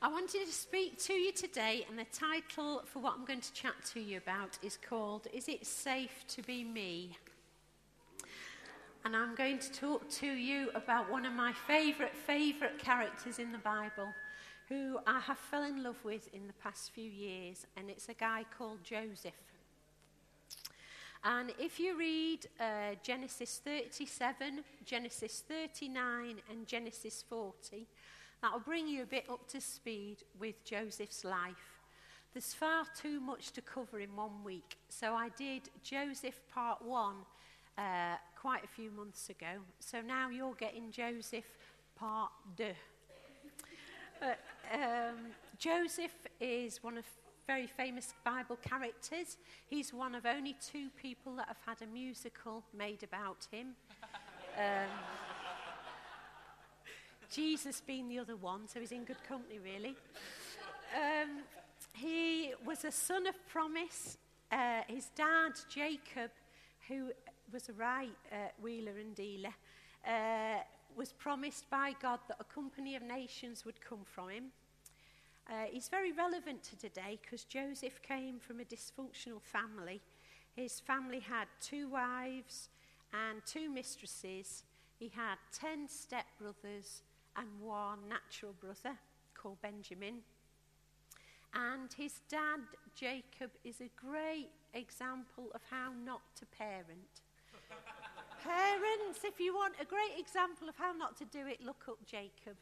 [0.00, 3.52] I wanted to speak to you today, and the title for what I'm going to
[3.52, 7.18] chat to you about is called Is It Safe to Be Me?
[9.04, 13.50] And I'm going to talk to you about one of my favourite, favourite characters in
[13.50, 14.14] the Bible
[14.68, 18.14] who I have fell in love with in the past few years, and it's a
[18.14, 19.32] guy called Joseph.
[21.24, 27.88] And if you read uh, Genesis 37, Genesis 39, and Genesis 40,
[28.42, 31.80] that will bring you a bit up to speed with Joseph's life.
[32.32, 37.16] There's far too much to cover in one week, so I did Joseph part one
[37.76, 39.62] uh, quite a few months ago.
[39.80, 41.46] So now you're getting Joseph
[41.96, 42.74] part deux.
[44.70, 47.04] Um, Joseph is one of
[47.46, 49.38] very famous Bible characters.
[49.66, 53.68] He's one of only two people that have had a musical made about him.
[54.58, 54.90] Um,
[57.30, 59.96] Jesus being the other one, so he's in good company, really.
[60.94, 61.42] Um,
[61.92, 64.16] he was a son of promise.
[64.50, 66.30] Uh, his dad, Jacob,
[66.88, 67.10] who
[67.52, 69.54] was a right uh, wheeler and dealer,
[70.06, 70.62] uh,
[70.96, 74.44] was promised by God that a company of nations would come from him.
[75.50, 80.00] Uh, he's very relevant to today because Joseph came from a dysfunctional family.
[80.56, 82.68] His family had two wives
[83.12, 84.64] and two mistresses.
[84.98, 87.02] He had ten stepbrothers
[87.38, 88.96] and one natural brother
[89.34, 90.16] called Benjamin.
[91.54, 92.60] And his dad,
[92.94, 97.22] Jacob, is a great example of how not to parent.
[98.42, 101.98] Parents, if you want a great example of how not to do it, look up
[102.04, 102.56] Jacob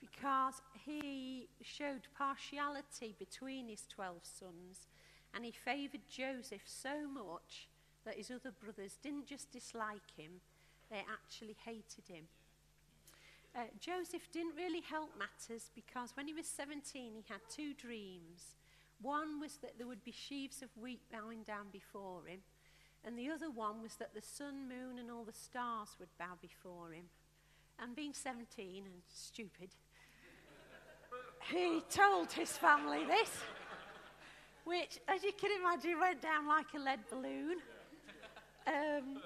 [0.00, 4.86] because he showed partiality between his 12 sons
[5.34, 7.68] and he favoured Joseph so much
[8.04, 10.40] that his other brothers didn't just dislike him,
[10.90, 12.24] they actually hated him.
[13.54, 18.56] Uh, Joseph didn't really help matters because when he was 17, he had two dreams.
[19.02, 22.40] One was that there would be sheaves of wheat bowing down before him,
[23.04, 26.38] and the other one was that the sun, moon, and all the stars would bow
[26.40, 27.04] before him.
[27.78, 29.70] And being 17 and stupid,
[31.50, 33.30] he told his family this,
[34.64, 37.56] which, as you can imagine, went down like a lead balloon,
[38.66, 39.20] um,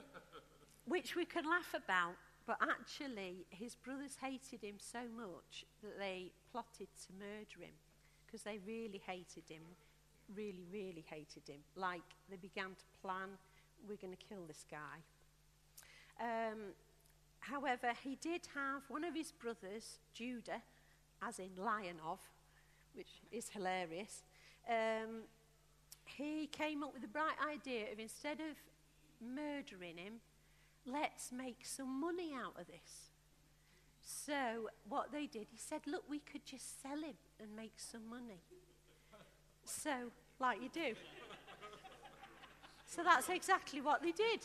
[0.86, 2.16] which we can laugh about.
[2.46, 7.74] But actually, his brothers hated him so much that they plotted to murder him
[8.24, 9.62] because they really hated him,
[10.34, 11.60] really, really hated him.
[11.74, 13.30] Like they began to plan,
[13.88, 15.02] we're going to kill this guy.
[16.20, 16.58] Um,
[17.40, 20.62] however, he did have one of his brothers, Judah,
[21.22, 22.20] as in lion of,
[22.94, 24.22] which is hilarious.
[24.68, 25.22] Um,
[26.04, 28.56] he came up with the bright idea of instead of
[29.20, 30.14] murdering him,
[30.86, 33.10] let's make some money out of this.
[34.02, 38.08] So, what they did, he said, Look, we could just sell him and make some
[38.08, 38.40] money.
[39.64, 39.90] So,
[40.38, 40.94] like you do.
[42.86, 44.40] So, that's exactly what they did.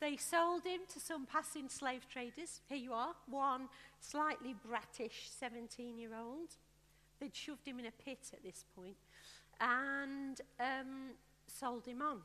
[0.00, 2.60] They sold him to some passing slave traders.
[2.68, 3.68] Here you are, one
[4.00, 6.50] slightly brattish 17 year old.
[7.20, 8.96] They'd shoved him in a pit at this point
[9.60, 11.10] and um,
[11.46, 12.20] sold him on.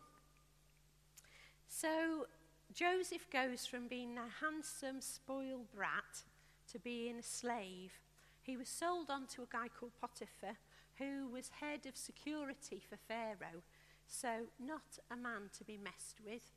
[1.68, 2.28] So
[2.74, 6.24] Joseph goes from being a handsome, spoiled brat
[6.72, 7.94] to being a slave.
[8.42, 10.58] He was sold on to a guy called Potiphar,
[10.98, 13.64] who was head of security for Pharaoh,
[14.08, 16.52] so not a man to be messed with.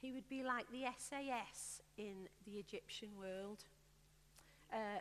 [0.00, 3.64] He would be like the SAS in the Egyptian world.
[4.72, 5.00] Uh,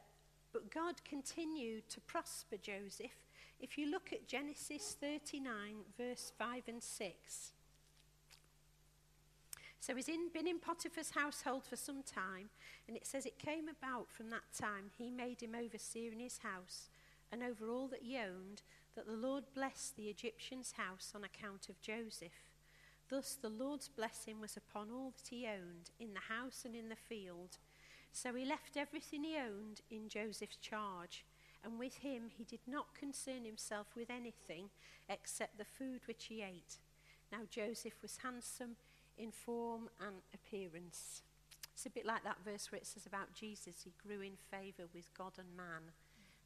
[0.52, 3.16] but God continued to prosper Joseph.
[3.62, 5.46] If you look at Genesis 39,
[5.98, 7.54] verse 5 and 6,
[9.80, 12.50] so he's in, been in Potiphar's household for some time,
[12.88, 16.40] and it says it came about from that time he made him overseer in his
[16.40, 16.90] house
[17.32, 18.62] and over all that he owned,
[18.96, 22.52] that the Lord blessed the Egyptian's house on account of Joseph.
[23.10, 26.90] Thus the Lord's blessing was upon all that he owned, in the house and in
[26.90, 27.58] the field.
[28.12, 31.24] So he left everything he owned in Joseph's charge,
[31.64, 34.70] and with him he did not concern himself with anything
[35.08, 36.78] except the food which he ate.
[37.32, 38.76] Now Joseph was handsome
[39.20, 41.22] in form and appearance.
[41.74, 44.88] It's a bit like that verse where it says about Jesus, he grew in favour
[44.94, 45.92] with God and man.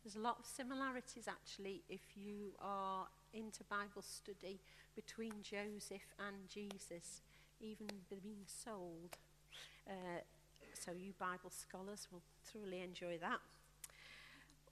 [0.04, 4.60] There's a lot of similarities actually if you are into Bible study
[4.96, 7.22] between Joseph and Jesus,
[7.62, 9.18] even being sold.
[9.88, 10.22] Uh,
[10.74, 13.40] so, you Bible scholars will thoroughly enjoy that.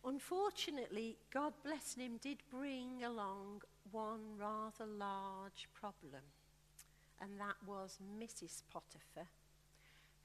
[0.04, 3.62] Unfortunately, God blessing him did bring along
[3.92, 6.22] one rather large problem
[7.22, 8.64] and that was Mrs.
[8.72, 9.30] Potiphar,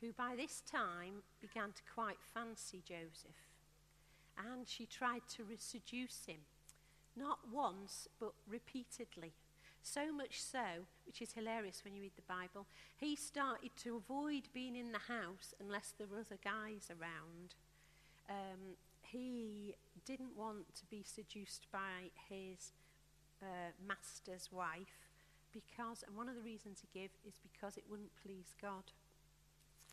[0.01, 3.37] who by this time began to quite fancy Joseph.
[4.39, 6.41] And she tried to seduce him.
[7.17, 9.33] Not once, but repeatedly.
[9.83, 12.67] So much so, which is hilarious when you read the Bible,
[12.97, 17.55] he started to avoid being in the house unless there were other guys around.
[18.29, 22.73] Um, he didn't want to be seduced by his
[23.41, 25.07] uh, master's wife
[25.57, 28.93] because, and one of the reasons he gave is because it wouldn't please God.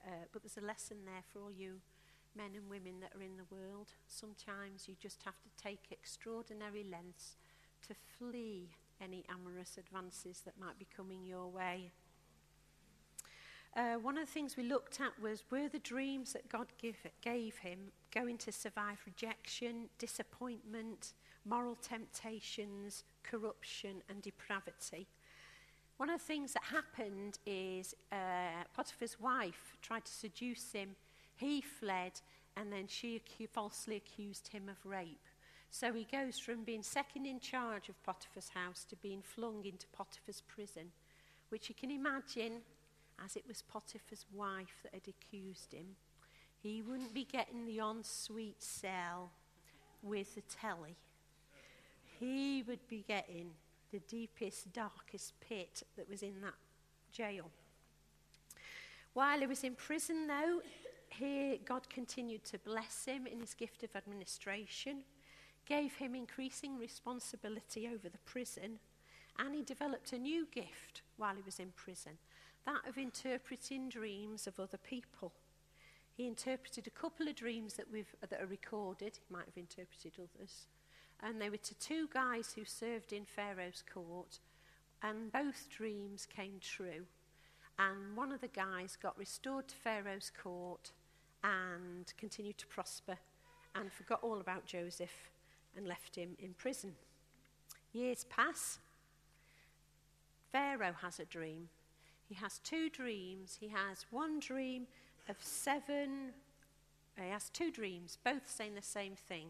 [0.06, 1.80] Uh, but there's a lesson there for all you
[2.36, 3.88] men and women that are in the world.
[4.08, 7.38] Sometimes you just have to take extraordinary lengths
[7.88, 8.70] to flee
[9.02, 11.92] any amorous advances that might be coming your way.
[13.76, 16.96] Uh, one of the things we looked at was were the dreams that God give,
[17.22, 21.14] gave him going to survive rejection, disappointment,
[21.46, 25.08] moral temptations, corruption, and depravity.
[26.04, 30.98] One of the things that happened is uh, Potiphar's wife tried to seduce him.
[31.38, 32.20] He fled,
[32.58, 35.26] and then she acu- falsely accused him of rape.
[35.70, 39.88] So he goes from being second in charge of Potiphar's house to being flung into
[39.98, 40.92] Potiphar's prison,
[41.48, 42.64] which you can imagine,
[43.24, 45.96] as it was Potiphar's wife that had accused him,
[46.62, 49.32] he wouldn't be getting the ensuite cell
[50.02, 50.98] with the telly.
[52.20, 53.52] He would be getting
[53.94, 56.56] the deepest, darkest pit that was in that
[57.12, 57.50] jail.
[59.14, 60.62] While he was in prison, though,
[61.10, 65.04] he, God continued to bless him in his gift of administration
[65.66, 68.80] gave him increasing responsibility over the prison,
[69.40, 72.18] and he developed a new gift while he was in prison
[72.66, 75.34] that of interpreting dreams of other people.
[76.16, 80.14] He interpreted a couple of dreams that, we've, that are recorded, he might have interpreted
[80.18, 80.68] others,
[81.24, 84.40] and they were to two guys who served in Pharaoh's court,
[85.02, 87.06] and both dreams came true.
[87.80, 90.92] And one of the guys got restored to Pharaoh's court
[91.44, 93.18] and continued to prosper
[93.76, 95.32] and forgot all about Joseph
[95.76, 96.94] and left him in prison.
[97.94, 98.80] Years pass.
[100.52, 101.70] Pharaoh has a dream.
[102.30, 103.58] He has two dreams.
[103.60, 104.86] He has one dream
[105.30, 106.34] of seven,
[107.22, 109.48] he has two dreams, both saying the same thing.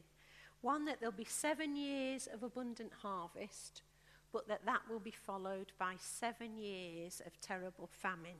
[0.63, 3.81] One that there'll be seven years of abundant harvest,
[4.31, 8.39] but that that will be followed by seven years of terrible famine.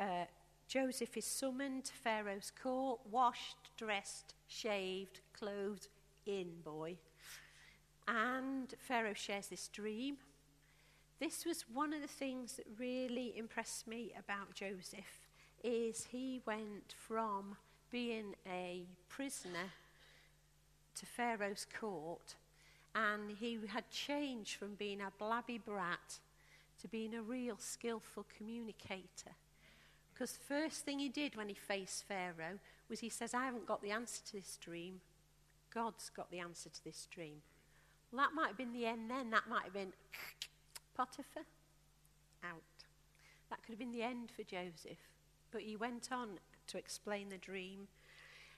[0.00, 0.24] Uh,
[0.66, 5.88] Joseph is summoned to Pharaoh's court, washed, dressed, shaved, clothed,
[6.24, 6.96] in, boy.
[8.08, 10.16] And Pharaoh shares this dream.
[11.20, 15.28] This was one of the things that really impressed me about Joseph
[15.62, 17.54] is he went from
[17.90, 19.72] being a prisoner
[20.96, 22.34] to Pharaoh's court
[22.94, 26.18] and he had changed from being a blabby brat
[26.80, 29.34] to being a real skillful communicator.
[30.12, 32.58] Because the first thing he did when he faced Pharaoh
[32.88, 35.00] was he says, I haven't got the answer to this dream.
[35.72, 37.42] God's got the answer to this dream.
[38.10, 39.30] Well, that might have been the end then.
[39.30, 39.92] That might have been
[40.96, 41.42] Potiphar
[42.42, 42.62] out.
[43.50, 44.98] That could have been the end for Joseph.
[45.50, 46.38] But he went on
[46.68, 47.88] to explain the dream.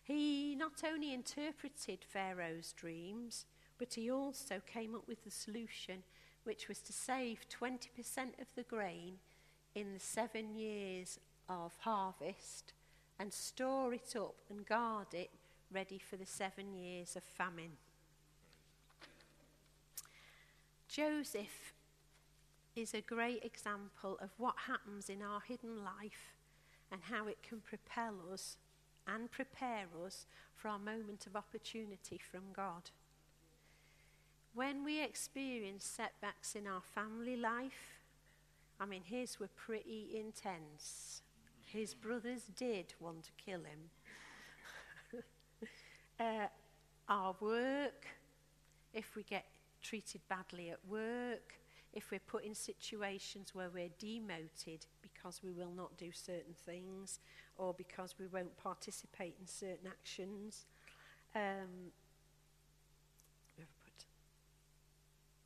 [0.09, 3.45] He not only interpreted Pharaoh's dreams,
[3.77, 6.03] but he also came up with the solution,
[6.45, 7.91] which was to save 20%
[8.41, 9.19] of the grain
[9.75, 12.73] in the seven years of harvest
[13.21, 15.29] and store it up and guard it
[15.71, 17.77] ready for the seven years of famine.
[20.89, 21.75] Joseph
[22.75, 26.35] is a great example of what happens in our hidden life
[26.91, 28.57] and how it can propel us
[29.09, 32.91] and prepare us for our moment of opportunity from God.
[34.55, 38.01] When we experience setbacks in our family life,
[38.81, 41.23] I mean, his were pretty intense.
[41.65, 43.91] His brothers did want to kill him
[46.21, 46.47] uh,
[47.09, 48.07] our work,
[48.93, 49.45] if we get
[49.83, 51.55] treated badly at work,
[51.93, 57.21] if we're put in situations where we're demoted because we will not do certain things
[57.59, 60.65] or because we won't participate in certain actions.
[61.35, 61.93] Um,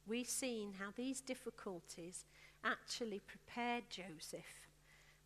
[0.06, 2.24] we've seen how these difficulties
[2.64, 4.68] actually prepared Joseph.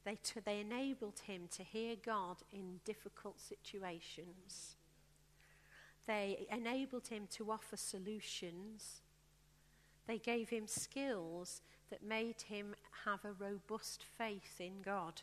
[0.04, 4.76] They, t- they enabled him to hear God in difficult situations.
[6.06, 9.00] They enabled him to offer solutions.
[10.06, 12.74] They gave him skills that made him
[13.04, 15.22] have a robust faith in God.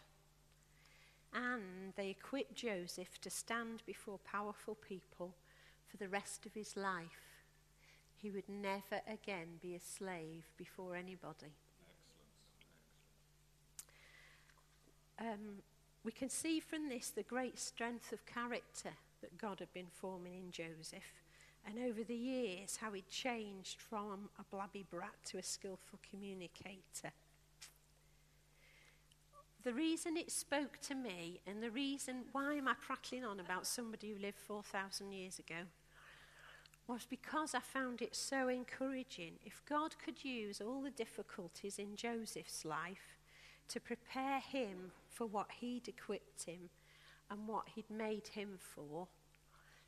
[1.34, 5.34] And they equipped Joseph to stand before powerful people
[5.88, 7.42] for the rest of his life.
[8.16, 11.54] He would never again be a slave before anybody.
[15.20, 15.62] Um,
[16.04, 20.36] we can see from this the great strength of character that God had been forming
[20.36, 21.24] in Joseph
[21.66, 27.12] and over the years how he'd changed from a blabby brat to a skillful communicator.
[29.64, 33.66] The reason it spoke to me, and the reason why am I prattling on about
[33.66, 35.68] somebody who lived 4,000 years ago,
[36.86, 39.36] was because I found it so encouraging.
[39.46, 43.18] If God could use all the difficulties in Joseph's life
[43.70, 46.70] to prepare him for what he'd equipped him
[47.32, 49.08] and what he'd made him for,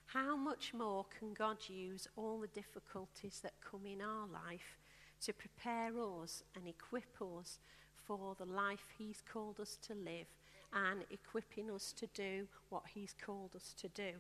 [0.06, 4.78] how much more can God use all the difficulties that come in our life
[5.26, 5.92] to prepare
[6.22, 7.60] us and equip us
[8.06, 10.28] for the life He's called us to live
[10.74, 14.12] and equipping us to do what He's called us to do?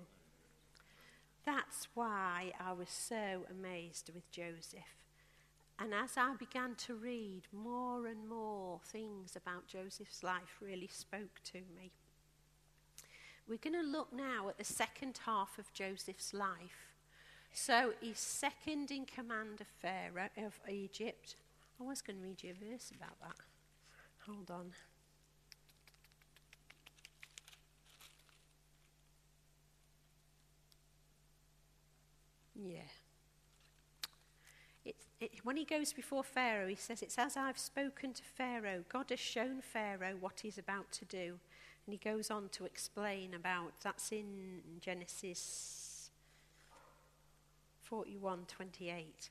[1.45, 4.95] That's why I was so amazed with Joseph.
[5.77, 11.41] And as I began to read, more and more things about Joseph's life really spoke
[11.51, 11.91] to me.
[13.47, 16.93] We're going to look now at the second half of Joseph's life.
[17.53, 21.35] So he's second in command of Pharaoh of Egypt.
[21.79, 23.35] I was going to read you a verse about that.
[24.27, 24.71] Hold on.
[32.55, 32.79] Yeah.
[34.83, 38.83] It, it, when he goes before Pharaoh, he says, It's as I've spoken to Pharaoh.
[38.89, 41.39] God has shown Pharaoh what he's about to do.
[41.85, 46.09] And he goes on to explain about that's in Genesis
[47.83, 49.29] 41 28.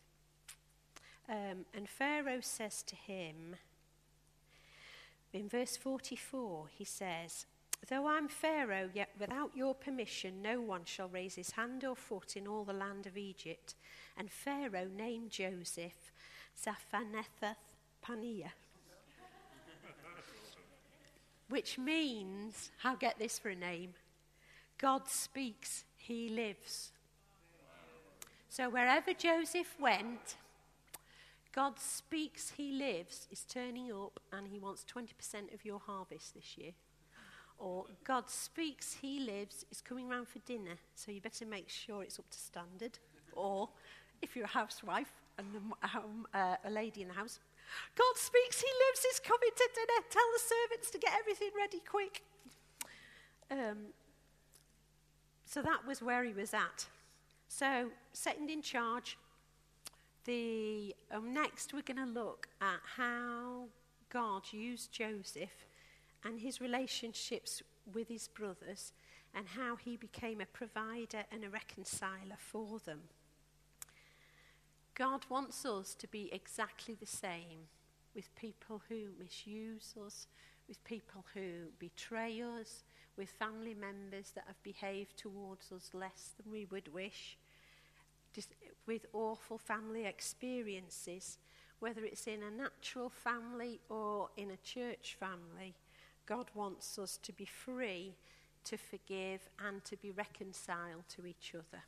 [1.26, 1.36] Um,
[1.74, 3.56] and Pharaoh says to him,
[5.34, 7.46] in verse 44, he says,
[7.88, 12.36] Though I'm Pharaoh, yet without your permission, no one shall raise his hand or foot
[12.36, 13.74] in all the land of Egypt.
[14.16, 16.12] And Pharaoh named Joseph
[16.56, 17.56] Zaphanetheth
[18.02, 18.52] Paneah
[21.48, 23.94] which means, I'll get this for a name
[24.78, 26.90] God speaks, he lives.
[28.48, 30.36] So wherever Joseph went,
[31.54, 36.58] God speaks, he lives, is turning up, and he wants 20% of your harvest this
[36.58, 36.72] year.
[37.58, 42.02] Or God speaks, he lives, is coming round for dinner, so you better make sure
[42.02, 42.98] it's up to standard.
[43.34, 43.68] Or
[44.20, 45.46] if you're a housewife and
[45.94, 47.38] um, uh, a lady in the house,
[47.94, 50.06] God speaks, He lives, is coming to dinner.
[50.10, 52.22] Tell the servants to get everything ready quick.
[53.50, 53.92] Um,
[55.44, 56.86] so that was where he was at.
[57.48, 59.16] So, second in charge,
[60.24, 63.66] the um, next we're going to look at how
[64.10, 65.66] God used Joseph
[66.24, 67.62] and his relationships
[67.92, 68.92] with his brothers
[69.34, 73.00] and how he became a provider and a reconciler for them.
[74.94, 77.68] God wants us to be exactly the same
[78.14, 80.28] with people who misuse us,
[80.68, 82.84] with people who betray us,
[83.16, 87.36] with family members that have behaved towards us less than we would wish,
[88.32, 88.54] just
[88.86, 91.38] with awful family experiences,
[91.80, 95.74] whether it's in a natural family or in a church family.
[96.26, 98.14] God wants us to be free
[98.64, 101.82] to forgive and to be reconciled to each other.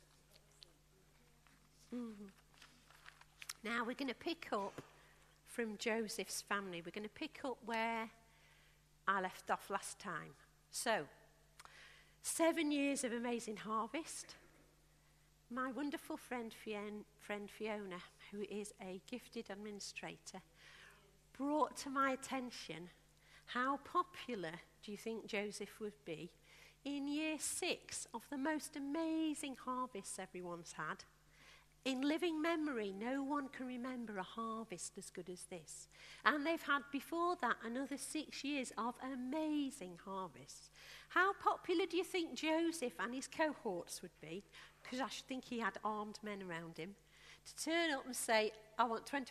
[1.93, 2.27] Mm-hmm.
[3.63, 4.81] Now we're going to pick up
[5.47, 6.83] from Joseph's family.
[6.85, 8.09] We're going to pick up where
[9.07, 10.33] I left off last time.
[10.69, 11.05] So,
[12.21, 14.35] seven years of amazing harvest.
[15.49, 16.53] My wonderful friend,
[17.19, 17.99] friend Fiona,
[18.31, 20.41] who is a gifted administrator,
[21.37, 22.89] brought to my attention
[23.45, 24.51] how popular
[24.83, 26.31] do you think Joseph would be
[26.83, 31.05] in year six of the most amazing harvests everyone's had?
[31.85, 35.87] In living memory, no one can remember a harvest as good as this.
[36.25, 40.69] And they've had before that another six years of amazing harvests.
[41.07, 44.43] How popular do you think Joseph and his cohorts would be?
[44.87, 46.95] Because I think he had armed men around him.
[47.45, 49.25] To turn up and say, I want 20%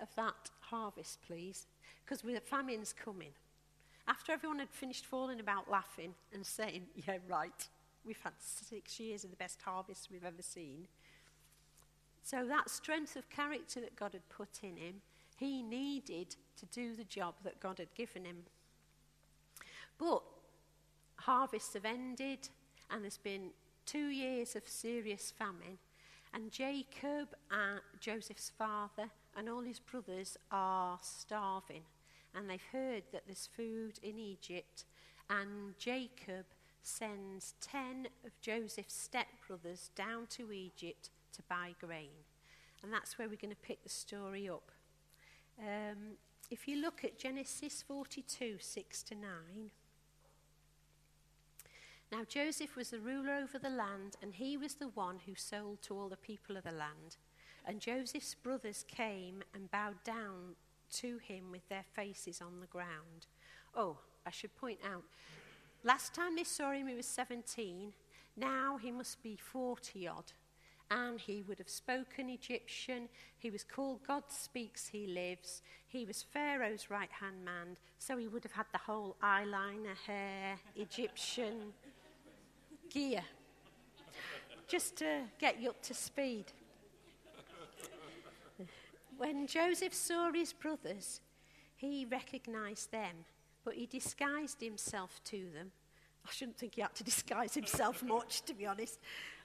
[0.00, 1.66] of that harvest, please,
[2.04, 3.32] because the famine's coming.
[4.08, 7.68] After everyone had finished falling about laughing and saying, Yeah, right,
[8.06, 10.88] we've had six years of the best harvest we've ever seen.
[12.22, 15.02] So, that strength of character that God had put in him,
[15.36, 18.44] he needed to do the job that God had given him.
[19.98, 20.22] But
[21.16, 22.48] harvests have ended,
[22.90, 23.50] and there's been
[23.86, 25.78] two years of serious famine.
[26.34, 31.82] And Jacob, uh, Joseph's father, and all his brothers are starving.
[32.34, 34.84] And they've heard that there's food in Egypt.
[35.28, 36.46] And Jacob
[36.82, 42.24] sends 10 of Joseph's stepbrothers down to Egypt to buy grain.
[42.82, 44.72] And that's where we're going to pick the story up.
[45.58, 46.16] Um,
[46.50, 49.30] if you look at Genesis 42 6 to 9,
[52.12, 55.80] Now Joseph was the ruler over the land, and he was the one who sold
[55.82, 57.16] to all the people of the land.
[57.64, 60.56] And Joseph's brothers came and bowed down
[60.96, 63.28] to him with their faces on the ground.
[63.74, 65.04] Oh, I should point out,
[65.84, 67.94] last time they saw him, he was 17.
[68.36, 70.32] Now he must be 40 odd.
[70.90, 73.08] And he would have spoken Egyptian.
[73.38, 75.62] He was called God Speaks, He Lives.
[75.88, 77.78] He was Pharaoh's right hand man.
[77.98, 81.72] So he would have had the whole eyeliner, hair, Egyptian
[82.92, 83.22] gear.
[84.68, 86.46] Just to get you up to speed.
[89.18, 91.20] When Joseph saw his brothers,
[91.76, 93.24] he recognized them,
[93.64, 95.70] but he disguised himself to them.
[96.26, 98.98] I shouldn't think he had to disguise himself much, to be honest,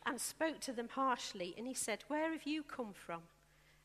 [0.06, 1.54] and spoke to them harshly.
[1.58, 3.22] And he said, Where have you come from?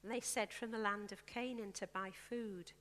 [0.02, 2.72] And they said, From the land of Canaan to buy food.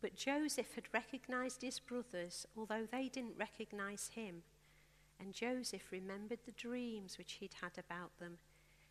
[0.00, 4.42] But Joseph had recognized his brothers, although they didn't recognize him.
[5.20, 8.38] And Joseph remembered the dreams which he'd had about them.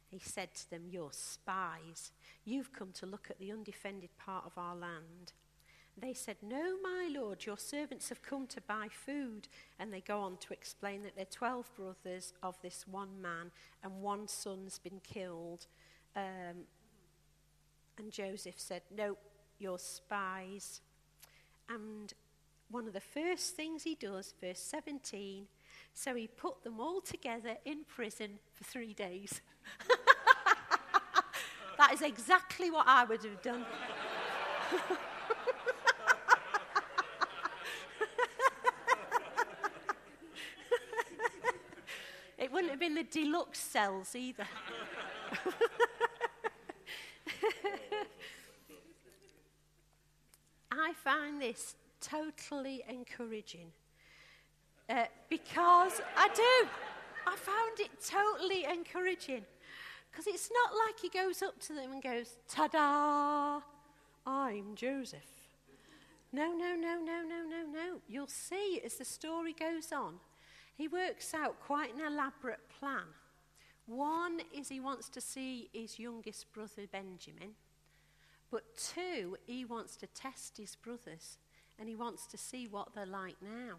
[0.10, 2.12] He said to them, You're spies.
[2.46, 5.34] You've come to look at the undefended part of our land.
[5.98, 9.48] They said, No, my lord, your servants have come to buy food.
[9.80, 13.52] And they go on to explain that they're 12 brothers of this one man,
[13.84, 15.68] and one son's been killed.
[16.16, 16.66] Um,
[17.98, 19.18] and Joseph said, No,
[19.58, 20.82] you're spies.
[21.68, 22.14] And
[22.70, 25.46] one of the first things he does, verse 17,
[26.00, 29.42] so he put them all together in prison for three days.
[31.78, 33.66] that is exactly what I would have done.
[42.38, 44.48] it wouldn't have been the deluxe cells either.
[50.72, 53.74] I find this totally encouraging
[54.90, 56.68] uh, because I do.
[57.28, 59.46] I found it totally encouraging.
[60.12, 63.62] Because it's not like he goes up to them and goes, Ta da,
[64.26, 65.20] I'm Joseph.
[66.32, 68.00] No, no, no, no, no, no, no.
[68.08, 70.16] You'll see as the story goes on,
[70.76, 73.06] he works out quite an elaborate plan.
[73.86, 77.52] One is he wants to see his youngest brother Benjamin,
[78.52, 81.38] but two, he wants to test his brothers
[81.80, 83.78] and he wants to see what they're like now.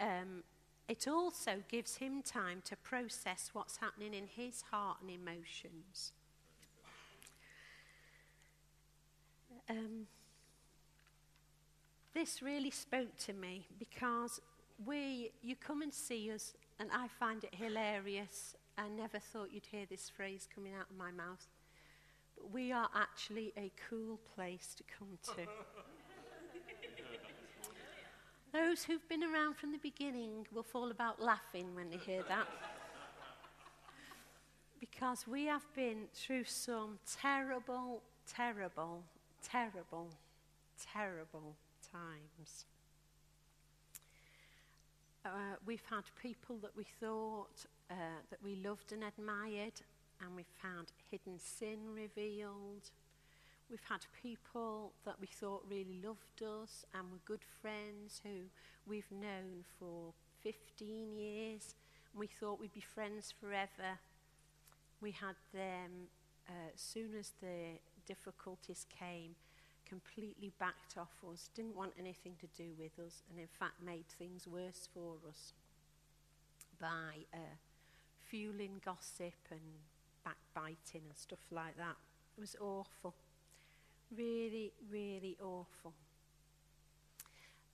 [0.00, 0.42] Um,
[0.88, 6.12] it also gives him time to process what's happening in his heart and emotions.
[9.68, 10.06] Um,
[12.12, 14.40] this really spoke to me because
[14.84, 18.54] we, you come and see us, and I find it hilarious.
[18.76, 21.46] I never thought you'd hear this phrase coming out of my mouth.
[22.36, 25.46] But we are actually a cool place to come to.
[28.54, 32.46] Those who've been around from the beginning will fall about laughing when they hear that.
[34.78, 38.00] because we have been through some terrible,
[38.32, 39.02] terrible,
[39.42, 40.06] terrible,
[40.92, 41.56] terrible
[41.90, 42.66] times.
[45.24, 47.94] Uh, we've had people that we thought uh,
[48.30, 49.80] that we loved and admired,
[50.20, 52.88] and we've found hidden sin revealed.
[53.70, 58.48] We've had people that we thought really loved us and were good friends who
[58.86, 61.74] we've known for 15 years.
[62.12, 63.98] And we thought we'd be friends forever.
[65.00, 66.08] We had them,
[66.48, 69.34] uh, as soon as the difficulties came,
[69.88, 74.06] completely backed off us, didn't want anything to do with us, and in fact made
[74.18, 75.52] things worse for us
[76.80, 77.56] by uh,
[78.28, 79.60] fueling gossip and
[80.24, 81.96] backbiting and stuff like that.
[82.36, 83.14] It was awful.
[84.10, 85.92] Really, really awful.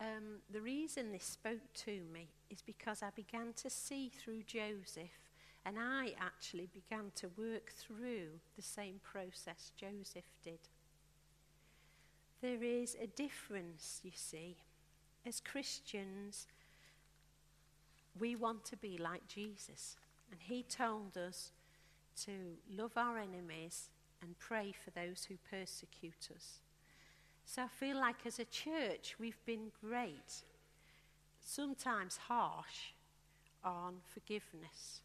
[0.01, 5.29] Um, the reason this spoke to me is because I began to see through Joseph,
[5.67, 10.61] and I actually began to work through the same process Joseph did.
[12.41, 14.57] There is a difference, you see.
[15.27, 16.47] As Christians,
[18.19, 19.97] we want to be like Jesus.
[20.31, 21.53] And he told us
[22.25, 22.33] to
[22.75, 23.91] love our enemies
[24.23, 26.61] and pray for those who persecute us.
[27.45, 30.45] So I feel like as a church, we've been great,
[31.41, 32.93] sometimes harsh,
[33.65, 35.01] on forgiveness.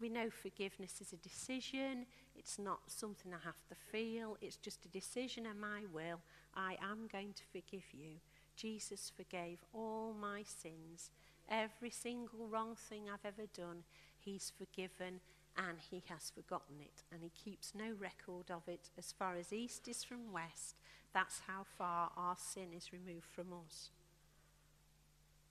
[0.00, 4.84] We know forgiveness is a decision, it's not something I have to feel, it's just
[4.84, 6.20] a decision of my will.
[6.54, 8.16] I am going to forgive you.
[8.56, 11.10] Jesus forgave all my sins,
[11.48, 13.84] every single wrong thing I've ever done,
[14.18, 15.20] He's forgiven
[15.56, 18.90] and he has forgotten it, and he keeps no record of it.
[18.96, 20.76] As far as east is from west,
[21.12, 23.90] that's how far our sin is removed from us.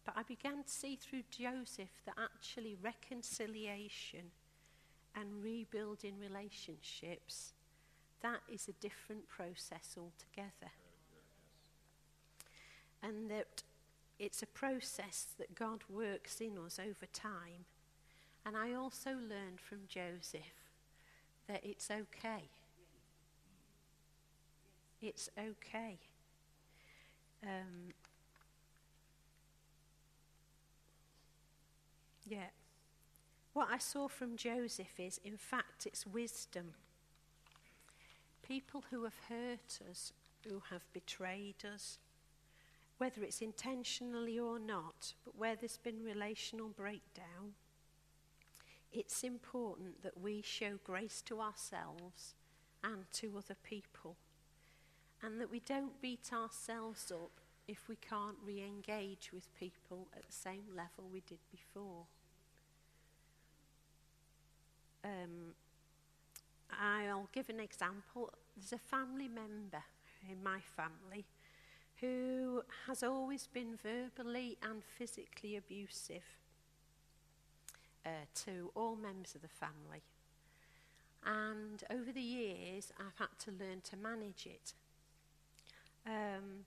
[0.05, 4.31] But I began to see through Joseph that actually reconciliation
[5.15, 7.53] and rebuilding relationships,
[8.21, 10.71] that is a different process altogether.
[13.03, 13.63] And that
[14.17, 17.65] it's a process that God works in us over time.
[18.45, 20.41] And I also learned from Joseph
[21.47, 22.49] that it's okay.
[25.01, 25.97] It's okay.
[27.43, 27.93] Um,
[32.27, 32.49] yeah.
[33.53, 36.73] What I saw from Joseph is, in fact, it's wisdom.
[38.41, 40.13] People who have hurt us,
[40.47, 41.97] who have betrayed us,
[42.97, 47.53] whether it's intentionally or not, but where there's been relational breakdown,
[48.91, 52.33] it's important that we show grace to ourselves
[52.83, 54.15] and to other people.
[55.21, 60.25] And that we don't beat ourselves up if we can't re engage with people at
[60.25, 62.05] the same level we did before.
[65.03, 65.53] Um,
[66.71, 68.33] I'll give an example.
[68.55, 69.83] There's a family member
[70.29, 71.25] in my family
[71.99, 76.38] who has always been verbally and physically abusive
[78.05, 78.09] uh,
[78.45, 80.01] to all members of the family.
[81.25, 84.73] And over the years, I've had to learn to manage it.
[86.05, 86.65] Um,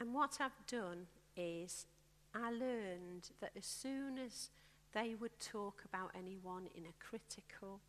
[0.00, 1.06] and what I've done
[1.36, 1.86] is
[2.34, 4.50] I learned that as soon as
[4.92, 7.80] they would talk about anyone in a critical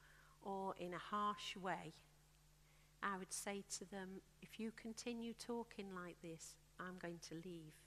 [0.44, 1.94] or in a harsh way,
[3.02, 7.83] I would say to them, if you continue talking like this, I'm going to leave.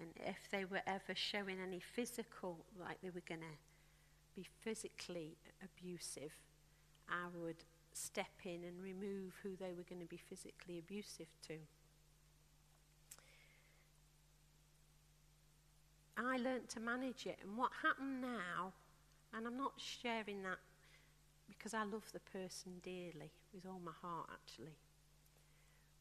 [0.00, 3.56] And if they were ever showing any physical, like they were going to
[4.36, 6.32] be physically abusive,
[7.08, 11.54] I would step in and remove who they were going to be physically abusive to.
[16.16, 17.38] I learnt to manage it.
[17.42, 18.72] And what happened now,
[19.34, 20.58] and I'm not sharing that
[21.48, 24.76] because I love the person dearly, with all my heart actually.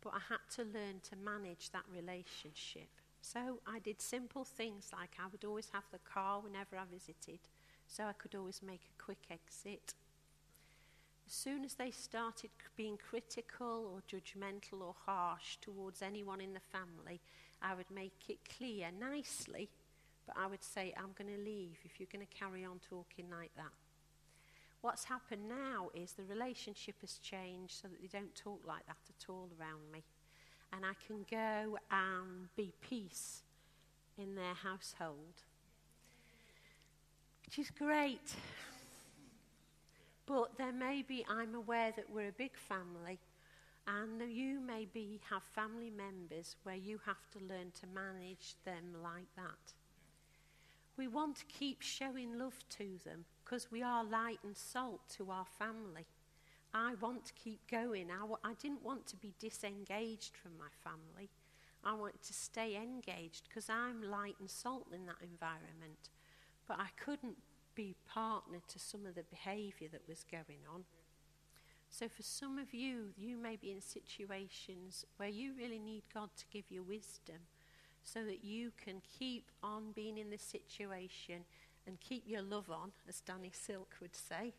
[0.02, 2.90] But I had to learn to manage that relationship.
[3.22, 7.40] So I did simple things like I would always have the car whenever I visited,
[7.88, 9.94] so I could always make a quick exit.
[11.26, 16.62] As soon as they started being critical or judgmental or harsh towards anyone in the
[16.62, 17.20] family,
[17.62, 19.70] I would make it clear nicely,
[20.26, 23.26] but I would say, I'm going to leave if you're going to carry on talking
[23.30, 23.74] like that.
[24.80, 28.96] What's happened now is the relationship has changed so that they don't talk like that
[29.10, 30.04] at all around me
[30.74, 33.44] and I can go and be peace
[34.18, 35.44] in their household,
[37.46, 38.36] which is great.
[40.26, 43.20] But there may be, I'm aware that we're a big family,
[43.88, 49.34] and you maybe have family members where you have to learn to manage them like
[49.38, 49.74] that.
[50.98, 55.32] We want to keep showing love to them because we are light and salt to
[55.32, 56.06] our family.
[56.78, 58.12] I want to keep going.
[58.12, 61.30] I w- I didn't want to be disengaged from my family.
[61.84, 66.12] I wanted to stay engaged because I'm light and salt in that environment.
[66.68, 67.38] But I couldn't
[67.74, 70.84] be partner to some of the behaviour that was going on.
[71.90, 76.30] So, for some of you, you may be in situations where you really need God
[76.38, 77.38] to give you wisdom
[78.04, 81.46] so that you can keep on being in the situation
[81.88, 84.54] and keep your love on, as Danny Silk would say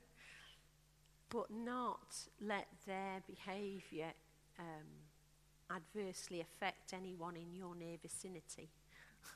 [1.31, 4.13] but not let their behaviour
[4.59, 8.69] um, adversely affect anyone in your near vicinity.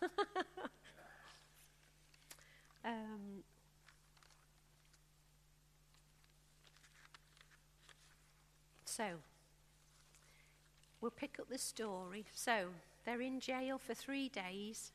[2.85, 3.43] um,
[8.85, 9.05] so,
[11.01, 12.25] we'll pick up the story.
[12.35, 12.69] So,
[13.05, 14.93] they're in jail for three days.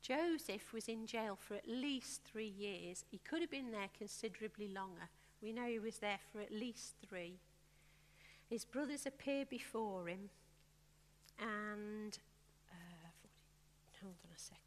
[0.00, 3.04] Joseph was in jail for at least three years.
[3.10, 5.08] He could have been there considerably longer.
[5.42, 7.34] We know he was there for at least three.
[8.48, 10.30] His brothers appear before him,
[11.40, 12.16] and
[12.70, 13.08] uh,
[14.00, 14.62] hold on a second.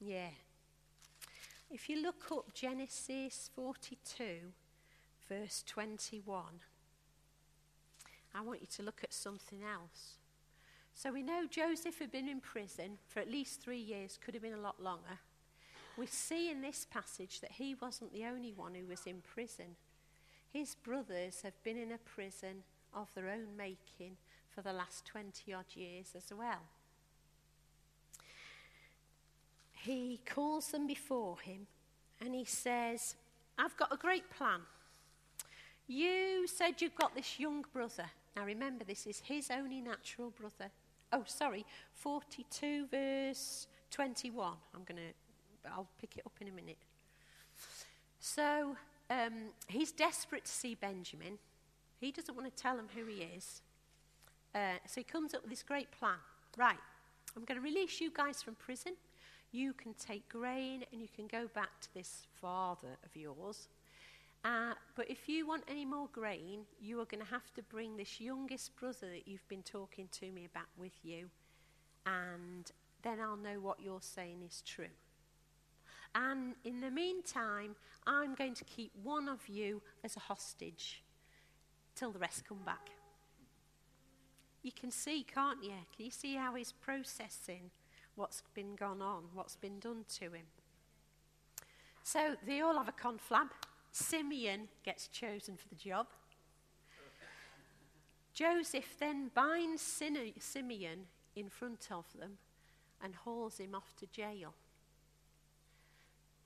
[0.00, 0.28] Yeah.
[1.68, 4.52] If you look up Genesis 42,
[5.28, 6.44] verse 21,
[8.34, 10.18] I want you to look at something else.
[10.94, 14.42] So we know Joseph had been in prison for at least three years, could have
[14.42, 15.18] been a lot longer
[15.96, 19.76] we see in this passage that he wasn't the only one who was in prison.
[20.52, 22.62] His brothers have been in a prison
[22.94, 24.16] of their own making
[24.54, 26.62] for the last 20 odd years as well.
[29.72, 31.66] He calls them before him
[32.20, 33.14] and he says,
[33.58, 34.60] I've got a great plan.
[35.86, 38.06] You said you've got this young brother
[38.36, 40.70] Now remember, this is his only natural brother.
[41.12, 44.54] Oh, sorry, 42 verse 21.
[44.74, 45.25] I'm going to,
[45.70, 46.78] I'll pick it up in a minute.
[48.20, 48.76] So
[49.10, 51.38] um, he's desperate to see Benjamin.
[52.00, 53.62] He doesn't want to tell him who he is.
[54.54, 56.16] Uh, so he comes up with this great plan.
[56.56, 56.78] Right,
[57.36, 58.94] I'm going to release you guys from prison.
[59.52, 63.68] You can take grain and you can go back to this father of yours.
[64.44, 67.96] Uh, but if you want any more grain, you are going to have to bring
[67.96, 71.26] this youngest brother that you've been talking to me about with you.
[72.06, 72.70] And
[73.02, 74.86] then I'll know what you're saying is true.
[76.16, 77.76] And in the meantime,
[78.06, 81.02] I'm going to keep one of you as a hostage
[81.94, 82.88] till the rest come back.
[84.62, 85.74] You can see, can't you?
[85.94, 87.70] Can you see how he's processing
[88.14, 90.46] what's been gone on, what's been done to him?
[92.02, 93.50] So they all have a conflab.
[93.92, 96.06] Simeon gets chosen for the job.
[98.32, 101.00] Joseph then binds Simeon
[101.34, 102.38] in front of them
[103.02, 104.54] and hauls him off to jail.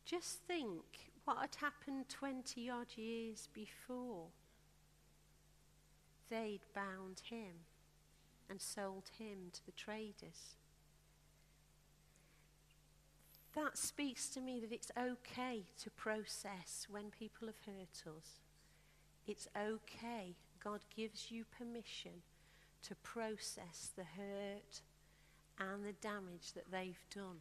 [0.04, 4.26] Just think what had happened 20 odd years before.
[6.28, 7.66] They'd bound him
[8.48, 10.56] and sold him to the traders.
[13.54, 18.40] That speaks to me that it's okay to process when people have hurt us.
[19.26, 20.36] It's okay.
[20.62, 22.22] God gives you permission
[22.82, 24.82] to process the hurt
[25.58, 27.38] and the damage that they've done.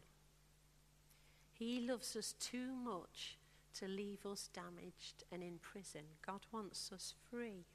[1.59, 3.37] He loves us too much
[3.79, 6.01] to leave us damaged and in prison.
[6.25, 7.65] God wants us free.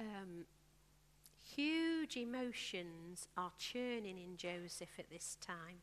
[0.00, 0.46] Um,
[1.42, 5.76] huge emotions are churning in Joseph at this time.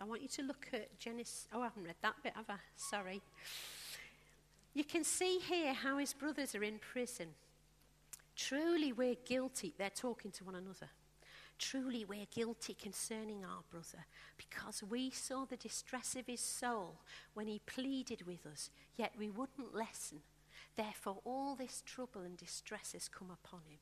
[0.00, 1.46] I want you to look at Genesis.
[1.52, 2.56] Oh, I haven't read that bit, have I?
[2.74, 3.22] Sorry.
[4.74, 7.28] You can see here how his brothers are in prison.
[8.34, 9.74] Truly, we're guilty.
[9.78, 10.88] They're talking to one another.
[11.58, 16.96] Truly, we're guilty concerning our brother, because we saw the distress of his soul
[17.34, 20.20] when he pleaded with us, yet we wouldn't listen.
[20.76, 23.78] Therefore, all this trouble and distress has come upon him.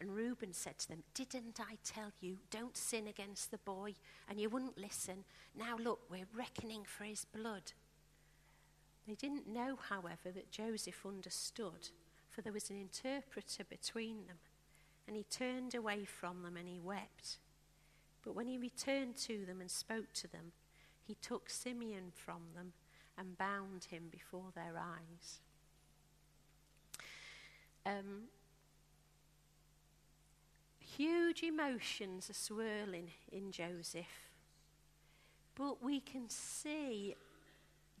[0.00, 3.94] And Reuben said to them, Didn't I tell you, don't sin against the boy?
[4.28, 5.24] And you wouldn't listen.
[5.54, 7.72] Now look, we're reckoning for his blood.
[9.06, 11.90] They didn't know, however, that Joseph understood,
[12.30, 14.36] for there was an interpreter between them.
[15.10, 17.38] And he turned away from them and he wept.
[18.24, 20.52] But when he returned to them and spoke to them,
[21.02, 22.74] he took Simeon from them
[23.18, 25.40] and bound him before their eyes.
[27.84, 28.28] Um,
[30.78, 34.30] huge emotions are swirling in Joseph,
[35.56, 37.16] but we can see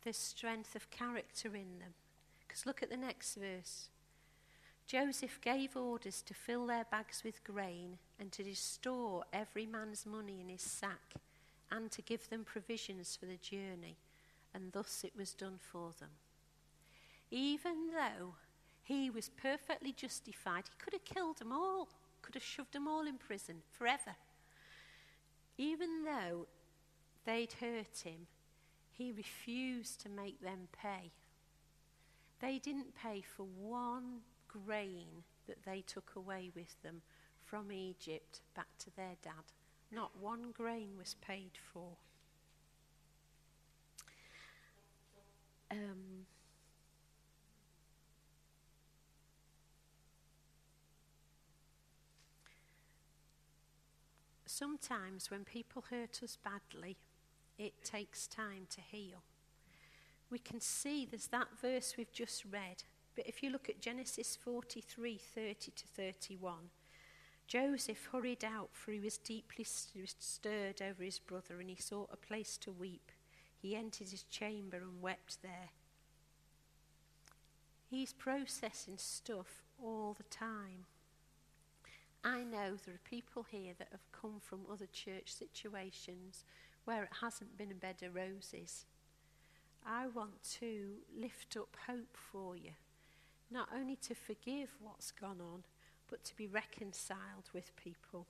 [0.04, 1.94] the strength of character in them.
[2.46, 3.88] Because look at the next verse.
[4.90, 10.40] Joseph gave orders to fill their bags with grain and to store every man's money
[10.40, 11.14] in his sack
[11.70, 13.96] and to give them provisions for the journey,
[14.52, 16.08] and thus it was done for them.
[17.30, 18.34] Even though
[18.82, 21.88] he was perfectly justified, he could have killed them all
[22.20, 24.16] could have shoved them all in prison forever.
[25.56, 26.48] Even though
[27.24, 28.26] they'd hurt him,
[28.90, 31.12] he refused to make them pay.
[32.40, 34.22] They didn't pay for one
[34.52, 37.02] grain that they took away with them
[37.44, 39.52] from Egypt back to their dad.
[39.90, 41.96] Not one grain was paid for.
[45.70, 46.26] Um,
[54.46, 56.96] sometimes when people hurt us badly,
[57.58, 59.22] it takes time to heal.
[60.30, 62.84] We can see there's that verse we've just read,
[63.16, 66.54] but if you look at Genesis 43 30 to 31,
[67.46, 72.16] Joseph hurried out, for he was deeply stirred over his brother, and he sought a
[72.16, 73.10] place to weep.
[73.58, 75.70] He entered his chamber and wept there.
[77.90, 80.86] He's processing stuff all the time.
[82.22, 86.44] I know there are people here that have come from other church situations
[86.84, 88.84] where it hasn't been a bed of roses.
[89.84, 92.72] I want to lift up hope for you,
[93.50, 95.64] not only to forgive what's gone on,
[96.08, 98.26] but to be reconciled with people.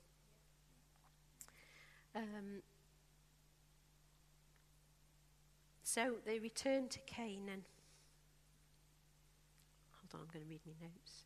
[2.15, 2.61] Um,
[5.83, 7.63] so they returned to Canaan.
[10.11, 11.23] Hold on, I'm going to read my notes.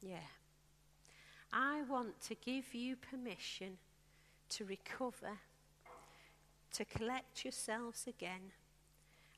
[0.00, 0.16] Yeah.
[1.52, 3.78] I want to give you permission
[4.50, 5.38] to recover,
[6.72, 8.52] to collect yourselves again,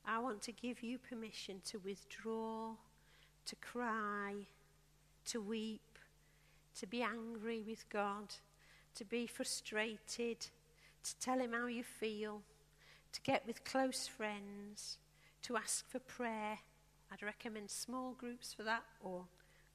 [0.06, 2.72] I want to give you permission to withdraw,
[3.46, 4.34] to cry,
[5.26, 5.98] to weep,
[6.78, 8.34] to be angry with God,
[8.94, 10.46] to be frustrated,
[11.02, 12.42] to tell Him how you feel,
[13.12, 14.98] to get with close friends,
[15.42, 16.58] to ask for prayer.
[17.12, 19.24] I'd recommend small groups for that or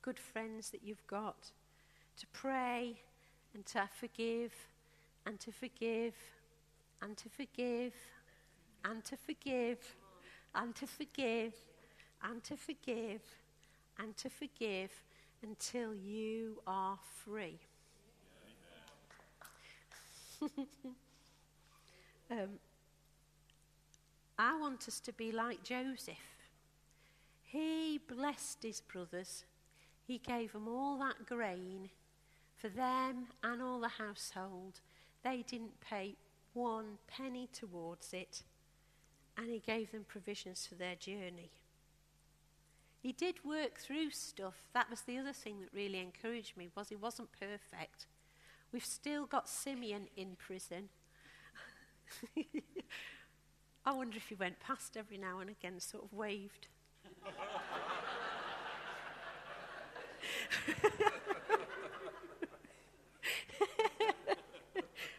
[0.01, 1.51] good friends that you've got.
[2.19, 3.01] To pray
[3.53, 4.53] and to forgive
[5.25, 6.13] and to forgive
[7.01, 7.93] and to forgive
[8.85, 9.79] and to forgive
[10.55, 11.53] and to forgive
[12.23, 13.21] and to forgive
[13.99, 14.91] and to forgive
[15.43, 17.59] until you are free.
[22.31, 22.59] um,
[24.37, 26.15] I want us to be like Joseph.
[27.43, 29.45] He blessed his brothers.
[30.05, 31.89] He gave them all that grain
[32.57, 34.81] for them and all the household.
[35.23, 36.15] They didn't pay
[36.53, 38.43] one penny towards it
[39.37, 41.51] and he gave them provisions for their journey.
[43.01, 44.55] He did work through stuff.
[44.73, 48.07] That was the other thing that really encouraged me was he wasn't perfect.
[48.71, 50.89] We've still got Simeon in prison.
[53.85, 56.67] I wonder if he went past every now and again, sort of waved.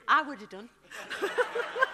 [0.08, 0.68] I would have done.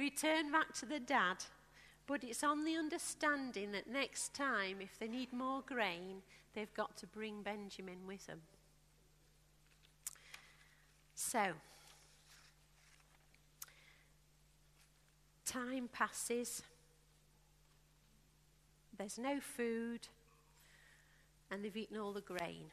[0.00, 1.44] return back to the dad,
[2.06, 6.22] but it's on the understanding that next time, if they need more grain,
[6.54, 8.40] they've got to bring Benjamin with them.
[11.14, 11.52] So,
[15.44, 16.62] time passes,
[18.96, 20.08] there's no food,
[21.50, 22.70] and they've eaten all the grain.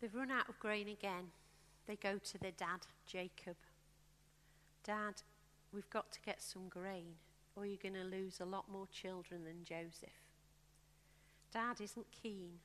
[0.00, 1.30] They've run out of grain again.
[1.86, 3.56] They go to their dad, Jacob.
[4.84, 5.22] Dad,
[5.72, 7.14] we've got to get some grain,
[7.54, 10.10] or you're going to lose a lot more children than Joseph.
[11.52, 12.58] Dad isn't keen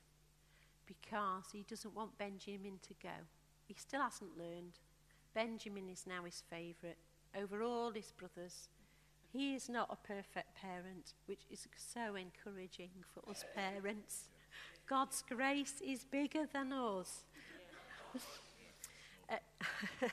[0.85, 3.25] because he doesn't want Benjamin to go.
[3.67, 4.79] He still hasn't learned.
[5.33, 6.97] Benjamin is now his favourite
[7.37, 8.67] over all his brothers.
[9.31, 14.27] He is not a perfect parent, which is so encouraging for us parents.
[14.91, 17.23] God's grace is bigger than us.
[19.29, 19.35] uh,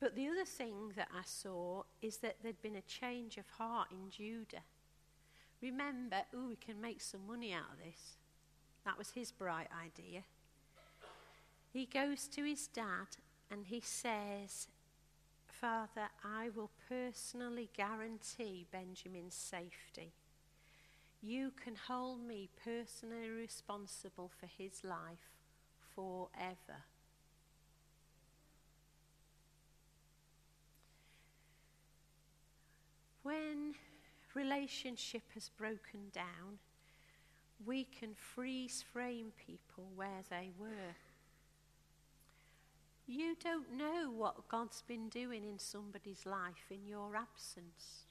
[0.00, 3.88] but the other thing that I saw is that there'd been a change of heart
[3.90, 4.62] in Judah.
[5.60, 8.18] Remember, oh, we can make some money out of this.
[8.84, 10.22] That was his bright idea.
[11.72, 13.08] He goes to his dad
[13.50, 14.68] and he says,
[15.48, 20.12] Father, I will personally guarantee Benjamin's safety.
[21.24, 25.30] You can hold me personally responsible for his life
[25.94, 26.82] forever.
[33.22, 33.74] When
[34.34, 36.58] relationship has broken down,
[37.64, 40.96] we can freeze frame people where they were.
[43.06, 48.06] You don't know what God's been doing in somebody's life in your absence.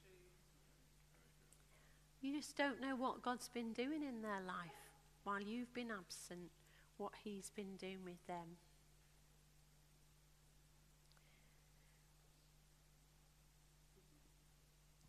[2.22, 4.92] You just don't know what God's been doing in their life
[5.24, 6.52] while you've been absent,
[6.98, 8.58] what He's been doing with them.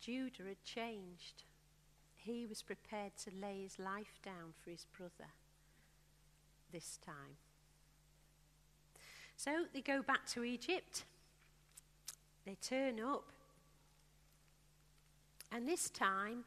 [0.03, 1.43] Judah had changed.
[2.15, 5.31] He was prepared to lay his life down for his brother
[6.73, 7.37] this time.
[9.37, 11.05] So they go back to Egypt.
[12.45, 13.31] They turn up.
[15.53, 16.43] And this time,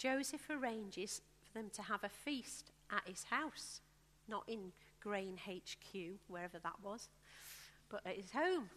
[0.00, 3.82] Joseph arranges for them to have a feast at his house,
[4.26, 5.94] not in Grain HQ,
[6.26, 7.10] wherever that was,
[7.90, 8.70] but at his home.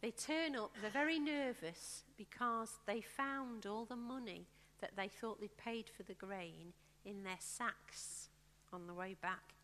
[0.00, 4.46] They turn up, they're very nervous because they found all the money
[4.80, 6.72] that they thought they'd paid for the grain
[7.04, 8.30] in their sacks
[8.72, 9.54] on the way back.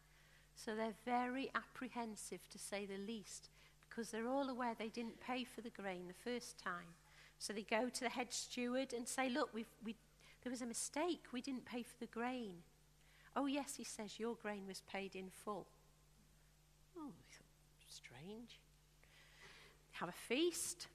[0.55, 3.49] So they're very apprehensive, to say the least,
[3.89, 6.95] because they're all aware they didn't pay for the grain the first time.
[7.39, 9.97] So they go to the head steward and say, Look, we've, we,
[10.49, 11.25] there was a mistake.
[11.31, 12.63] We didn't pay for the grain.
[13.37, 15.67] Oh, yes, he says, your grain was paid in full.
[16.97, 17.13] Oh,
[17.87, 18.59] strange.
[19.93, 20.87] Have a feast,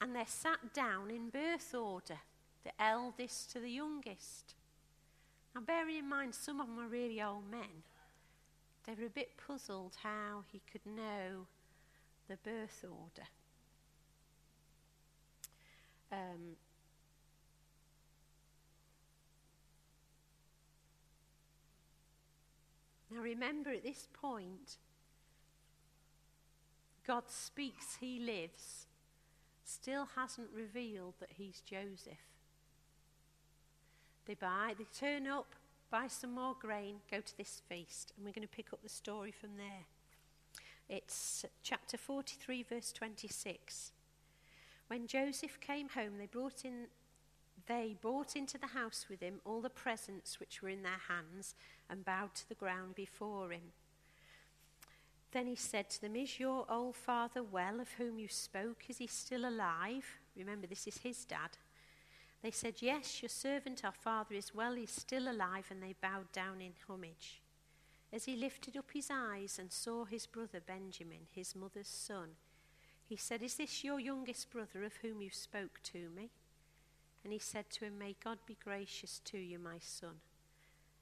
[0.00, 2.16] and they're sat down in birth order,
[2.64, 4.54] the eldest to the youngest.
[5.54, 7.82] Now, bearing in mind, some of them were really old men.
[8.86, 11.46] They were a bit puzzled how he could know
[12.28, 13.28] the birth order.
[16.10, 16.56] Um,
[23.10, 24.78] now remember at this point,
[27.06, 28.86] God speaks, he lives,
[29.64, 32.14] still hasn't revealed that he's Joseph.
[34.26, 35.54] They buy, they turn up,
[35.90, 38.88] buy some more grain, go to this feast, and we're going to pick up the
[38.88, 39.86] story from there.
[40.88, 43.92] It's chapter 43, verse 26.
[44.88, 46.86] When Joseph came home, they brought in
[47.66, 51.54] they brought into the house with him all the presents which were in their hands
[51.90, 53.72] and bowed to the ground before him.
[55.32, 58.84] Then he said to them, Is your old father well, of whom you spoke?
[58.88, 60.04] Is he still alive?
[60.36, 61.58] Remember, this is his dad.
[62.42, 66.30] They said, Yes, your servant, our father, is well, he's still alive, and they bowed
[66.32, 67.42] down in homage.
[68.12, 72.30] As he lifted up his eyes and saw his brother Benjamin, his mother's son,
[73.08, 76.30] he said, Is this your youngest brother of whom you spoke to me?
[77.26, 80.20] And he said to him, May God be gracious to you, my son.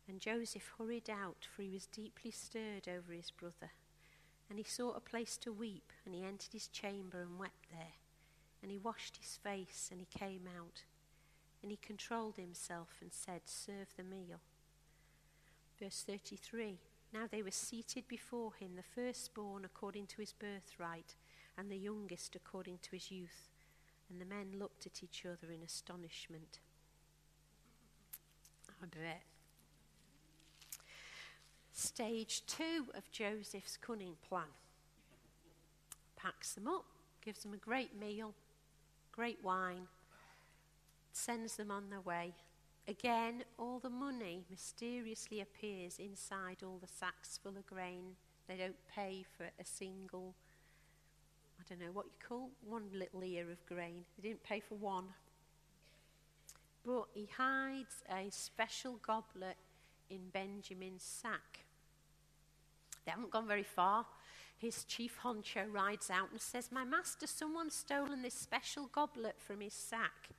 [0.09, 3.73] And Joseph hurried out, for he was deeply stirred over his brother.
[4.49, 7.99] And he sought a place to weep, and he entered his chamber and wept there.
[8.63, 10.85] And he washed his face, and he came out.
[11.61, 14.41] And he controlled himself and said, Serve the meal.
[15.79, 16.79] Verse 33
[17.13, 21.17] Now they were seated before him, the firstborn according to his birthright,
[21.59, 23.51] and the youngest according to his youth.
[24.15, 26.61] And the men looked at each other in astonishment.
[28.81, 29.23] I bet.
[31.73, 34.45] Stage two of Joseph's cunning plan
[36.15, 36.85] packs them up,
[37.25, 38.35] gives them a great meal,
[39.11, 39.89] great wine,
[41.13, 42.35] sends them on their way.
[42.87, 48.15] Again, all the money mysteriously appears inside all the sacks full of grain.
[48.47, 50.37] They don't pay for a single,
[51.65, 54.05] I don't know what you call one little ear of grain.
[54.19, 55.05] They didn't pay for one.
[56.85, 59.57] But he hides a special goblet
[60.11, 61.61] in Benjamin's sack.
[63.05, 64.05] They haven't gone very far.
[64.59, 69.61] His chief honcho rides out and says, My master, someone's stolen this special goblet from
[69.61, 70.31] his sack.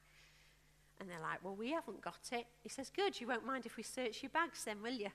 [0.99, 2.45] And they're like, Well, we haven't got it.
[2.61, 5.09] He says, Good, you won't mind if we search your bags then, will you?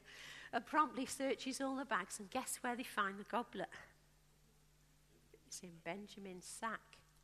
[0.53, 3.69] And promptly searches all the bags, and guess where they find the goblet?
[5.51, 6.79] It's in Benjamin's sack.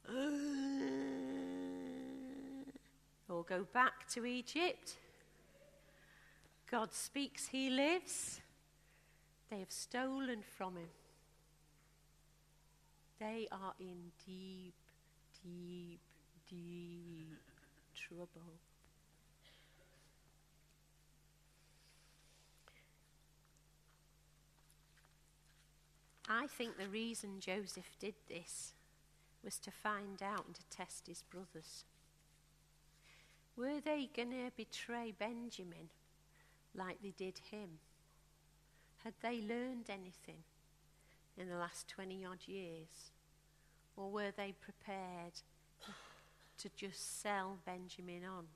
[3.29, 4.97] or go back to Egypt.
[6.68, 8.41] God speaks, he lives.
[9.49, 10.89] They have stolen from him.
[13.20, 14.74] They are in deep,
[15.45, 16.01] deep,
[16.51, 17.39] deep
[17.95, 18.59] trouble.
[26.29, 28.74] I think the reason Joseph did this
[29.45, 31.85] was to find out and to test his brothers.
[33.57, 35.89] Were they going to betray Benjamin
[36.74, 37.79] like they did him?
[39.05, 40.43] Had they learned anything
[41.39, 43.12] in the last 20 odd years?
[43.97, 45.33] Or were they prepared
[46.59, 48.47] to just sell Benjamin on.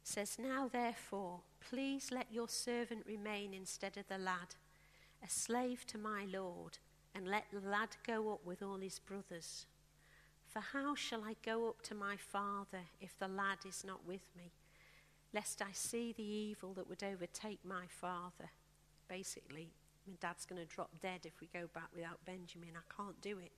[0.02, 4.54] says, Now therefore, please let your servant remain instead of the lad,
[5.24, 6.78] a slave to my Lord,
[7.14, 9.66] and let the lad go up with all his brothers.
[10.46, 14.30] For how shall I go up to my father if the lad is not with
[14.36, 14.52] me?
[15.32, 18.50] lest I see the evil that would overtake my father.
[19.08, 19.70] Basically,
[20.06, 22.70] my dad's going to drop dead if we go back without Benjamin.
[22.76, 23.52] I can't do it.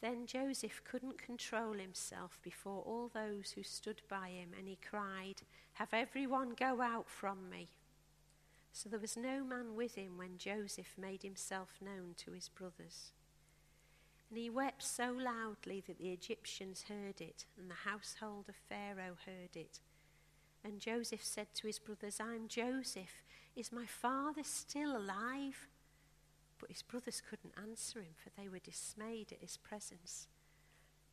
[0.00, 5.42] Then Joseph couldn't control himself before all those who stood by him, and he cried,
[5.74, 7.68] Have everyone go out from me.
[8.72, 13.12] So there was no man with him when Joseph made himself known to his brothers.
[14.28, 19.16] And he wept so loudly that the Egyptians heard it, and the household of Pharaoh
[19.24, 19.80] heard it.
[20.62, 23.22] And Joseph said to his brothers, I'm Joseph.
[23.54, 25.68] Is my father still alive?
[26.58, 30.28] But his brothers couldn't answer him, for they were dismayed at his presence.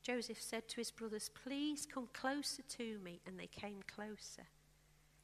[0.02, 3.22] Joseph said to his brothers, Please come closer to me.
[3.26, 4.48] And they came closer.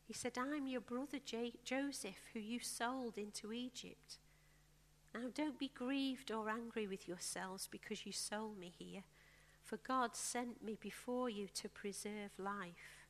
[0.05, 4.17] He said, I'm your brother J- Joseph, who you sold into Egypt.
[5.13, 9.03] Now don't be grieved or angry with yourselves because you sold me here,
[9.63, 13.05] for God sent me before you to preserve life.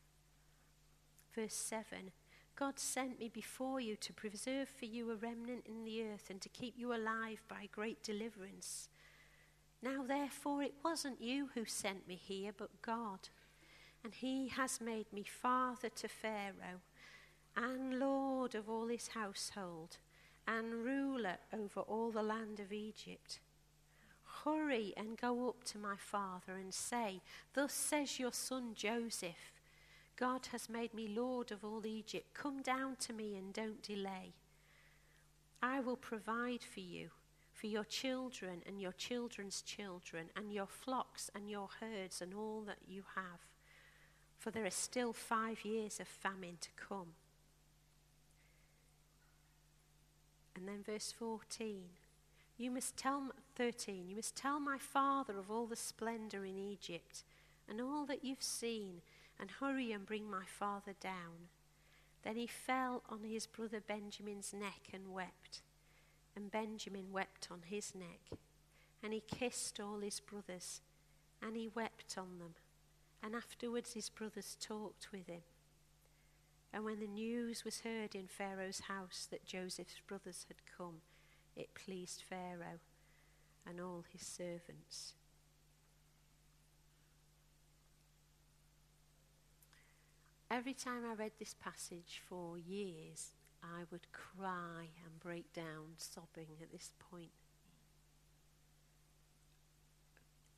[1.35, 2.11] Verse 7
[2.59, 6.41] God sent me before you to preserve for you a remnant in the earth and
[6.41, 8.89] to keep you alive by great deliverance.
[9.81, 13.29] Now, therefore, it wasn't you who sent me here, but God.
[14.03, 16.81] And he has made me father to Pharaoh
[17.55, 19.97] and Lord of all his household,
[20.45, 23.39] and ruler over all the land of Egypt.
[24.43, 27.21] Hurry and go up to my father and say,
[27.53, 29.58] Thus says your son Joseph,
[30.19, 32.33] God has made me Lord of all Egypt.
[32.33, 34.33] Come down to me and don't delay.
[35.63, 37.09] I will provide for you,
[37.53, 42.63] for your children and your children's children, and your flocks and your herds and all
[42.67, 43.39] that you have.
[44.37, 47.13] For there are still five years of famine to come.
[50.53, 51.83] And then verse 14.
[52.57, 57.23] You must tell, 13, you must tell my father of all the splendor in Egypt
[57.69, 59.01] and all that you've seen,
[59.39, 61.49] and hurry and bring my father down.
[62.23, 65.61] Then he fell on his brother Benjamin's neck and wept.
[66.35, 68.39] And Benjamin wept on his neck.
[69.01, 70.81] And he kissed all his brothers,
[71.41, 72.55] and he wept on them.
[73.23, 75.41] And afterwards his brothers talked with him.
[76.73, 81.01] And when the news was heard in Pharaoh's house that Joseph's brothers had come,
[81.55, 82.79] it pleased Pharaoh
[83.67, 85.13] and all his servants.
[90.51, 96.47] Every time I read this passage for years, I would cry and break down sobbing
[96.59, 97.29] at this point.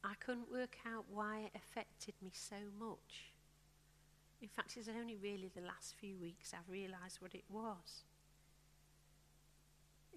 [0.01, 3.33] I couldn't work out why it affected me so much.
[4.41, 8.05] In fact, it's only really the last few weeks I've realised what it was.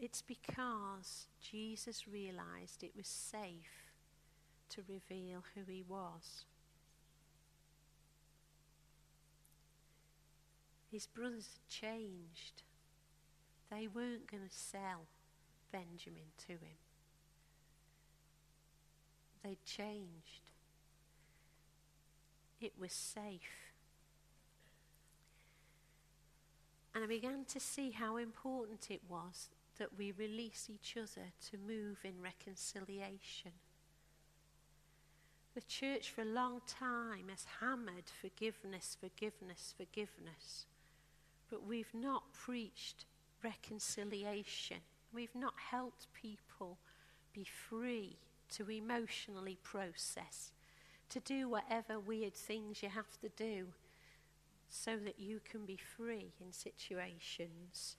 [0.01, 3.93] It's because Jesus realised it was safe
[4.71, 6.45] to reveal who he was.
[10.95, 12.63] His brothers had changed.
[13.69, 15.07] They weren't going to sell
[15.73, 16.79] Benjamin to him.
[19.43, 20.53] They'd changed.
[22.61, 23.73] It was safe.
[26.95, 29.49] And I began to see how important it was
[29.81, 33.51] that we release each other to move in reconciliation.
[35.57, 40.67] The church for a long time has hammered forgiveness, forgiveness, forgiveness,
[41.51, 43.05] but we've not preached
[43.43, 44.79] reconciliation.
[45.13, 46.79] We've not helped people
[47.33, 48.17] be free
[48.57, 50.53] to emotionally process,
[51.11, 53.67] to do whatever weird things you have to do
[54.69, 57.97] so that you can be free in situations.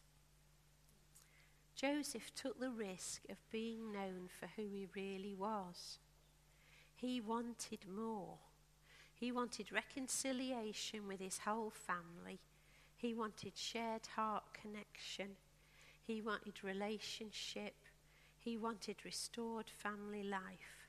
[1.76, 6.00] Joseph took the risk of being known for who he really was.
[6.96, 8.38] He wanted more.
[9.14, 12.40] He wanted reconciliation with his whole family.
[12.96, 15.36] He wanted shared heart connection.
[16.06, 17.76] He wanted relationship.
[18.40, 20.88] He wanted restored family life.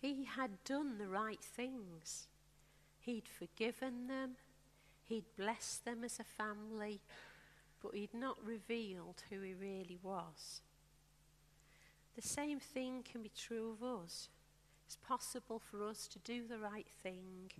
[0.00, 2.28] He had done the right things.
[3.00, 4.36] He'd forgiven them,
[5.04, 7.00] he'd blessed them as a family,
[7.82, 10.62] but he'd not revealed who he really was.
[12.16, 14.28] The same thing can be true of us.
[14.86, 17.50] It's possible for us to do the right thing.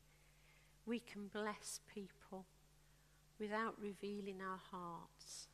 [0.86, 2.44] We can bless people
[3.38, 5.48] without revealing our hearts.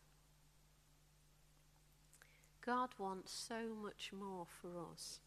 [2.65, 5.21] God wants so much more for us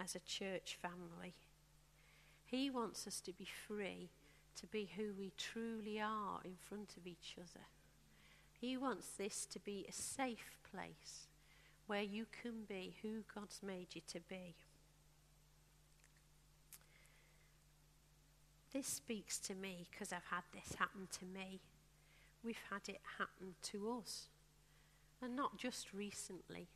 [0.00, 1.34] as a church family.
[2.44, 4.10] He wants us to be free
[4.56, 7.64] to be who we truly are in front of each other.
[8.60, 11.26] He wants this to be a safe place
[11.86, 14.54] where you can be who God's made you to be.
[18.74, 21.60] This speaks to me because I've had this happen to me.
[22.42, 24.26] We've had it happen to us.
[25.22, 26.66] And not just recently.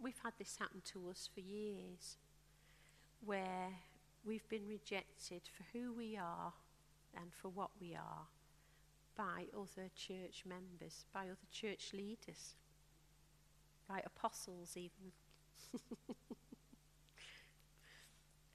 [0.00, 2.18] We've had this happen to us for years.
[3.24, 3.78] Where
[4.26, 6.52] we've been rejected for who we are
[7.16, 8.26] and for what we are
[9.16, 12.56] by other church members, by other church leaders,
[13.88, 15.12] by apostles, even.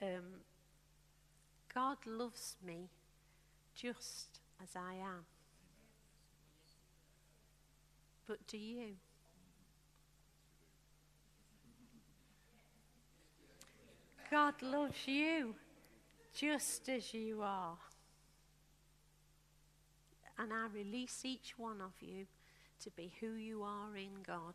[0.00, 0.42] um,
[1.74, 2.90] God loves me
[3.74, 5.24] just as I am.
[8.26, 8.96] But do you?
[14.30, 15.54] God loves you
[16.34, 17.76] just as you are.
[20.38, 22.26] And I release each one of you
[22.82, 24.54] to be who you are in God.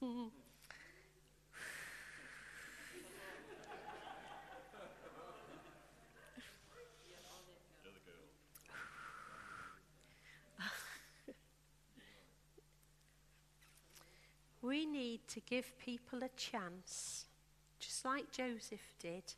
[14.62, 17.26] we need to give people a chance,
[17.80, 19.34] just like Joseph did,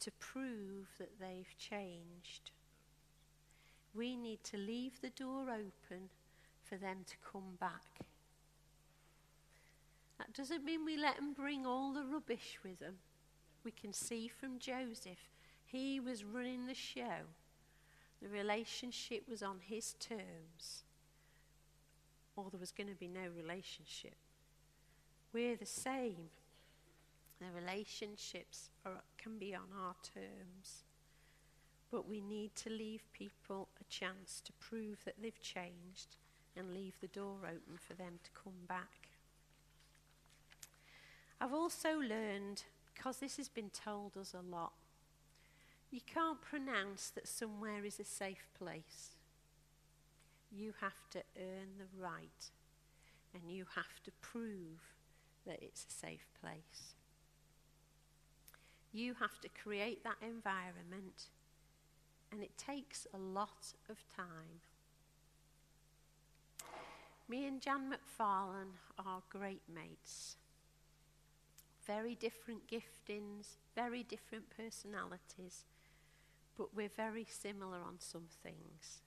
[0.00, 2.50] to prove that they've changed.
[3.94, 6.10] We need to leave the door open
[6.64, 8.00] for them to come back.
[10.18, 12.96] That doesn't mean we let them bring all the rubbish with them.
[13.64, 15.30] We can see from Joseph,
[15.64, 17.26] he was running the show.
[18.20, 20.84] The relationship was on his terms
[22.36, 24.14] or there was going to be no relationship.
[25.32, 26.30] We're the same.
[27.40, 30.84] The relationships are, can be on our terms.
[31.90, 36.16] But we need to leave people a chance to prove that they've changed
[36.56, 39.08] and leave the door open for them to come back.
[41.40, 42.64] I've also learned,
[42.94, 44.72] because this has been told us a lot,
[45.90, 49.15] you can't pronounce that somewhere is a safe place.
[50.50, 52.50] You have to earn the right
[53.34, 54.80] and you have to prove
[55.46, 56.94] that it's a safe place.
[58.92, 61.28] You have to create that environment,
[62.32, 64.60] and it takes a lot of time.
[67.28, 70.36] Me and Jan McFarlane are great mates.
[71.86, 75.64] Very different giftings, very different personalities,
[76.56, 79.02] but we're very similar on some things.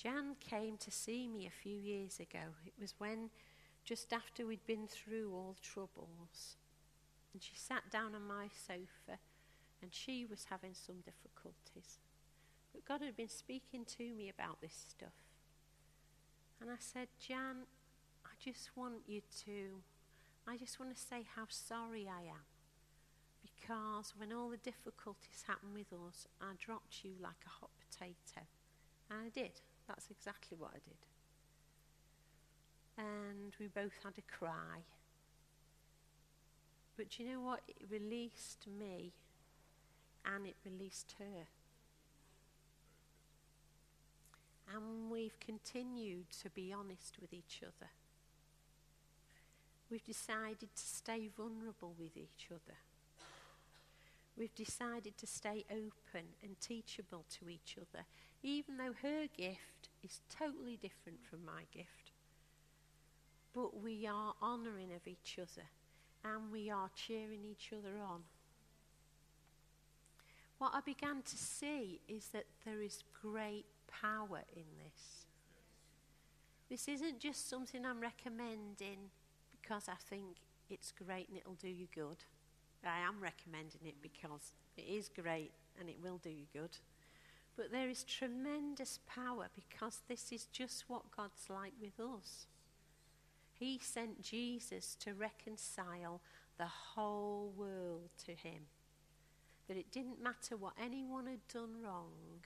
[0.00, 2.54] Jan came to see me a few years ago.
[2.64, 3.30] It was when,
[3.84, 6.56] just after we'd been through all the troubles,
[7.32, 9.18] and she sat down on my sofa
[9.82, 11.98] and she was having some difficulties.
[12.72, 15.14] But God had been speaking to me about this stuff.
[16.60, 17.66] And I said, Jan,
[18.24, 19.82] I just want you to,
[20.46, 22.46] I just want to say how sorry I am.
[23.42, 28.46] Because when all the difficulties happened with us, I dropped you like a hot potato.
[29.10, 29.60] And I did.
[29.88, 31.04] That's exactly what I did.
[32.98, 34.84] And we both had a cry.
[36.96, 37.60] But you know what?
[37.66, 39.12] It released me
[40.26, 41.46] and it released her.
[44.74, 47.90] And we've continued to be honest with each other.
[49.90, 52.76] We've decided to stay vulnerable with each other.
[54.36, 58.04] We've decided to stay open and teachable to each other,
[58.42, 62.12] even though her gift is totally different from my gift.
[63.54, 65.66] But we are honouring of each other
[66.24, 68.22] and we are cheering each other on.
[70.58, 75.26] What I began to see is that there is great power in this.
[76.68, 79.10] This isn't just something I'm recommending
[79.50, 80.36] because I think
[80.68, 82.18] it's great and it'll do you good.
[82.84, 86.76] I am recommending it because it is great and it will do you good.
[87.58, 92.46] But there is tremendous power because this is just what God's like with us.
[93.52, 96.20] He sent Jesus to reconcile
[96.56, 98.68] the whole world to Him.
[99.66, 102.44] That it didn't matter what anyone had done wrong,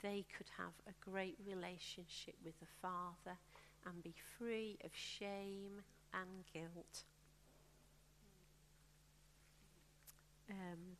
[0.00, 3.36] they could have a great relationship with the Father
[3.84, 5.82] and be free of shame
[6.14, 7.02] and guilt.
[10.48, 10.96] Um,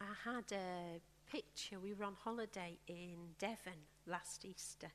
[0.00, 1.78] I had a picture.
[1.80, 4.92] We were on holiday in Devon last Easter,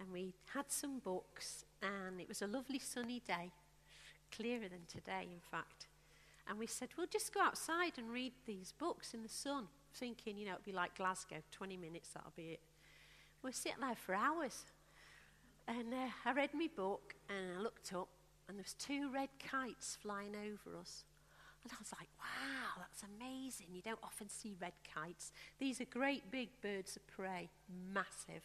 [0.00, 3.52] and we had some books, and it was a lovely sunny day,
[4.34, 5.86] clearer than today, in fact.
[6.48, 10.36] And we said, we'll just go outside and read these books in the sun, thinking,
[10.36, 12.60] you know, it'd be like Glasgow, 20 minutes, that'll be it.
[13.42, 14.64] We are sitting there for hours.
[15.66, 18.08] And uh, I read my book, and I looked up,
[18.48, 21.04] and there was two red kites flying over us.
[21.64, 23.68] And I was like, wow, that's amazing.
[23.72, 25.32] You don't often see red kites.
[25.58, 27.48] These are great big birds of prey,
[27.92, 28.44] massive.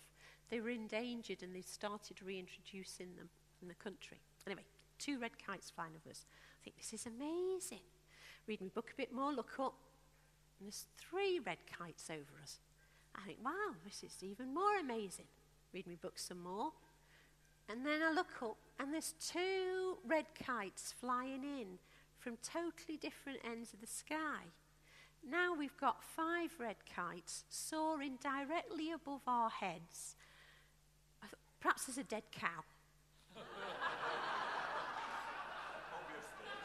[0.50, 3.30] They were endangered and they started reintroducing them
[3.62, 4.18] in the country.
[4.48, 4.64] Anyway,
[4.98, 6.26] two red kites flying over us.
[6.62, 7.84] I think this is amazing.
[8.48, 9.76] Read my book a bit more, look up,
[10.60, 12.60] and there's three red kites over us.
[13.16, 15.26] I think, wow, this is even more amazing.
[15.74, 16.72] Read my book some more.
[17.68, 21.78] And then I look up, and there's two red kites flying in
[22.20, 24.52] from totally different ends of the sky.
[25.28, 30.16] Now we've got five red kites soaring directly above our heads.
[31.60, 32.64] Perhaps there's a dead cow.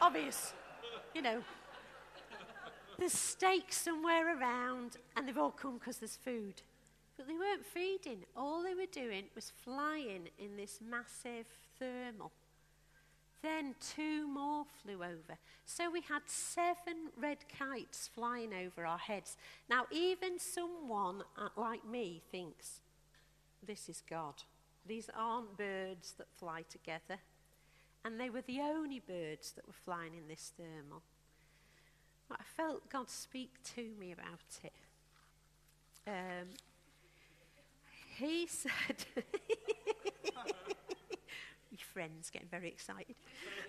[0.01, 0.53] Obvious.
[1.13, 1.43] You know,
[2.97, 6.61] there's steak somewhere around, and they've all come because there's food.
[7.17, 8.19] But they weren't feeding.
[8.35, 11.47] All they were doing was flying in this massive
[11.79, 12.31] thermal.
[13.45, 15.37] Then two more flew over.
[15.65, 19.37] So we had seven red kites flying over our heads.
[19.69, 22.79] Now, even someone uh, like me thinks,
[23.63, 24.33] this is God.
[24.87, 27.19] These aren't birds that fly together.
[28.03, 31.03] And they were the only birds that were flying in this thermal.
[32.27, 34.73] But I felt God speak to me about it.
[36.07, 36.47] Um,
[38.17, 39.05] he said,
[41.95, 43.15] friend's getting very excited.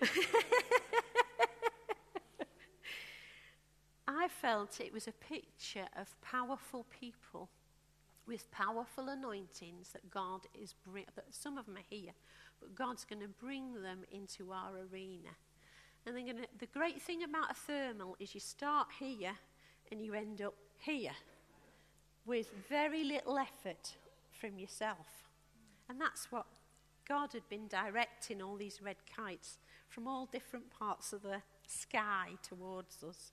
[4.05, 7.47] I felt it was a picture of powerful people
[8.27, 12.11] with powerful anointings that God is bring, that some of them are here,
[12.59, 15.29] but God's going to bring them into our arena.
[16.05, 19.37] And they're gonna, the great thing about a thermal is you start here
[19.89, 21.15] and you end up here
[22.25, 23.95] with very little effort
[24.33, 25.29] from yourself.
[25.87, 26.45] And that's what
[27.07, 32.31] God had been directing all these red kites from all different parts of the sky
[32.43, 33.31] towards us.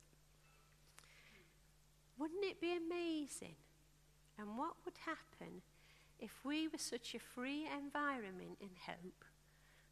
[2.19, 3.57] Wouldn't it be amazing?
[4.39, 5.63] And what would happen
[6.21, 9.25] if we were such a free environment in hope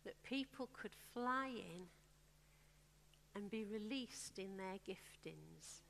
[0.04, 1.82] that people could fly in
[3.34, 5.80] and be released in their giftings,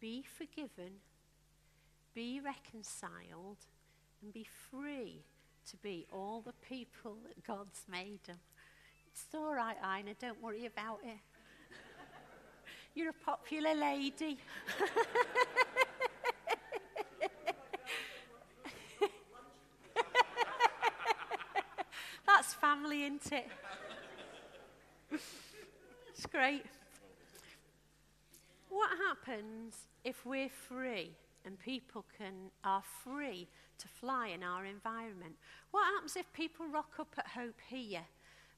[0.00, 1.00] be forgiven,
[2.14, 3.58] be reconciled,
[4.22, 5.24] and be free
[5.70, 8.38] to be all the people that God's made them.
[9.12, 11.18] It's all right, Ina, don't worry about it.
[12.94, 14.38] You're a popular lady.
[22.26, 23.46] That's family, isn't it?
[25.12, 26.64] it's great.
[28.68, 31.12] What happens if we're free
[31.44, 35.36] and people can, are free to fly in our environment?
[35.70, 38.04] What happens if people rock up at Hope here?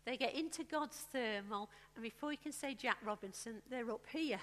[0.05, 4.41] They get into God's thermal, and before you can say Jack Robinson, they're up here.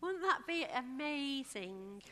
[0.00, 2.02] Wouldn't that be amazing?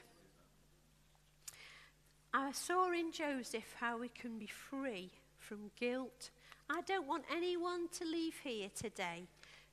[2.32, 6.30] I saw in Joseph how we can be free from guilt.
[6.68, 9.24] I don't want anyone to leave here today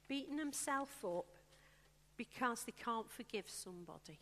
[0.08, 1.26] beating themselves up
[2.16, 4.18] because they can't forgive somebody.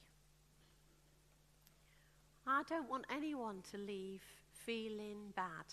[2.47, 4.21] I don't want anyone to leave
[4.53, 5.65] feeling bad.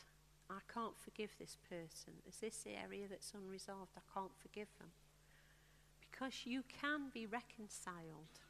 [0.48, 2.14] I can't forgive this person.
[2.24, 3.92] There's this the area that's unresolved.
[3.96, 4.88] I can't forgive them.
[6.10, 8.40] Because you can be reconciled.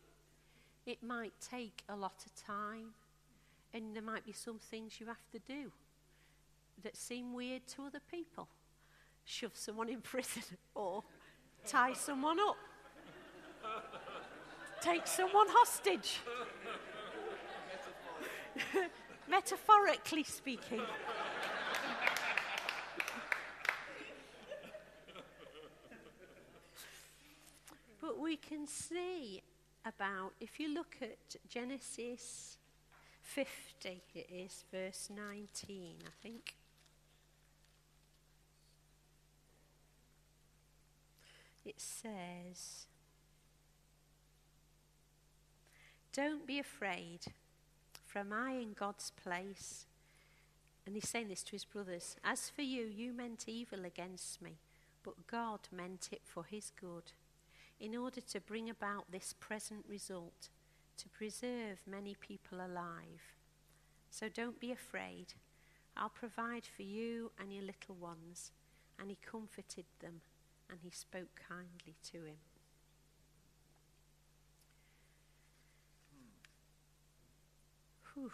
[0.87, 2.95] It might take a lot of time,
[3.75, 5.71] and there might be some things you have to do
[6.83, 8.49] that seem weird to other people.
[9.25, 10.43] Shove someone in prison
[10.75, 11.03] or
[11.67, 12.57] tie someone up,
[14.81, 16.21] take someone hostage.
[19.29, 20.83] Metaphorically speaking.
[28.01, 29.43] but we can see
[29.87, 32.59] about, if you look at Genesis
[33.23, 36.57] 50, it is verse 19, I think.
[41.65, 42.87] It says,
[46.13, 47.21] Don't be afraid
[48.13, 49.87] for am I in God's place?
[50.85, 54.59] And he's saying this to his brothers As for you, you meant evil against me,
[55.03, 57.13] but God meant it for his good,
[57.81, 60.51] in order to bring about this present result,
[60.99, 63.35] to preserve many people alive.
[64.11, 65.35] So don't be afraid.
[65.97, 68.53] I'll provide for you and your little ones.
[68.99, 70.21] And he comforted them,
[70.69, 72.37] and he spoke kindly to him.
[78.15, 78.31] Whew.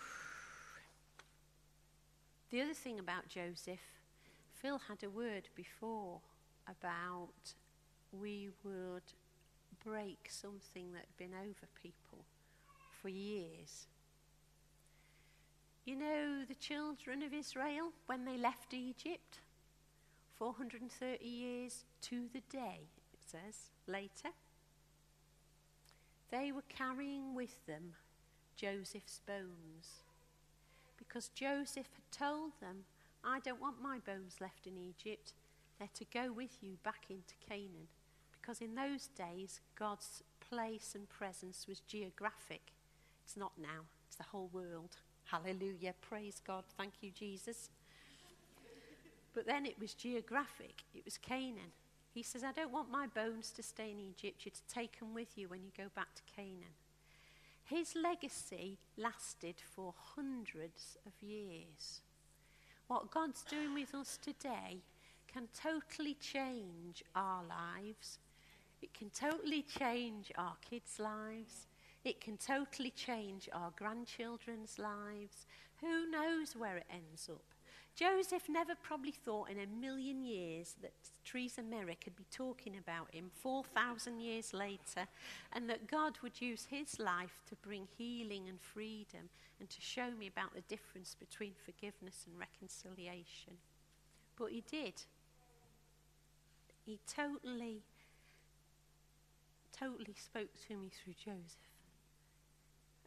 [2.50, 3.78] The other thing about Joseph,
[4.54, 6.20] Phil had a word before
[6.66, 7.54] about
[8.12, 9.02] we would
[9.84, 12.24] break something that had been over people
[13.00, 13.86] for years.
[15.84, 19.40] You know, the children of Israel, when they left Egypt,
[20.36, 24.34] 430 years to the day, it says, later,
[26.30, 27.94] they were carrying with them
[28.58, 30.02] Joseph's bones.
[30.98, 32.84] Because Joseph had told them,
[33.24, 35.32] I don't want my bones left in Egypt.
[35.78, 37.88] They're to go with you back into Canaan.
[38.32, 42.72] Because in those days, God's place and presence was geographic.
[43.24, 44.96] It's not now, it's the whole world.
[45.26, 45.94] Hallelujah.
[46.00, 46.64] Praise God.
[46.76, 47.70] Thank you, Jesus.
[49.34, 51.72] But then it was geographic, it was Canaan.
[52.12, 54.44] He says, I don't want my bones to stay in Egypt.
[54.44, 56.74] You're to take them with you when you go back to Canaan.
[57.68, 62.00] His legacy lasted for hundreds of years.
[62.86, 64.78] What God's doing with us today
[65.30, 68.20] can totally change our lives.
[68.80, 71.66] It can totally change our kids' lives.
[72.04, 75.44] It can totally change our grandchildren's lives.
[75.82, 77.44] Who knows where it ends up?
[77.98, 80.92] Joseph never probably thought in a million years that
[81.24, 85.08] Theresa Merrick could be talking about him 4,000 years later
[85.52, 89.28] and that God would use his life to bring healing and freedom
[89.58, 93.54] and to show me about the difference between forgiveness and reconciliation.
[94.38, 94.94] But he did.
[96.86, 97.82] He totally,
[99.76, 101.56] totally spoke to me through Joseph.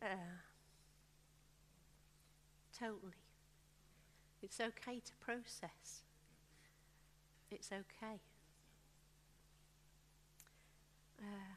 [0.03, 0.41] Uh,
[2.77, 3.13] totally.
[4.41, 6.01] It's okay to process.
[7.51, 8.19] It's okay.
[11.19, 11.55] Uh,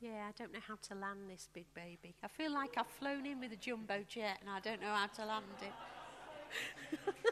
[0.00, 2.14] yeah, I don't know how to land this big baby.
[2.22, 5.06] I feel like I've flown in with a jumbo jet and I don't know how
[5.06, 7.28] to land it.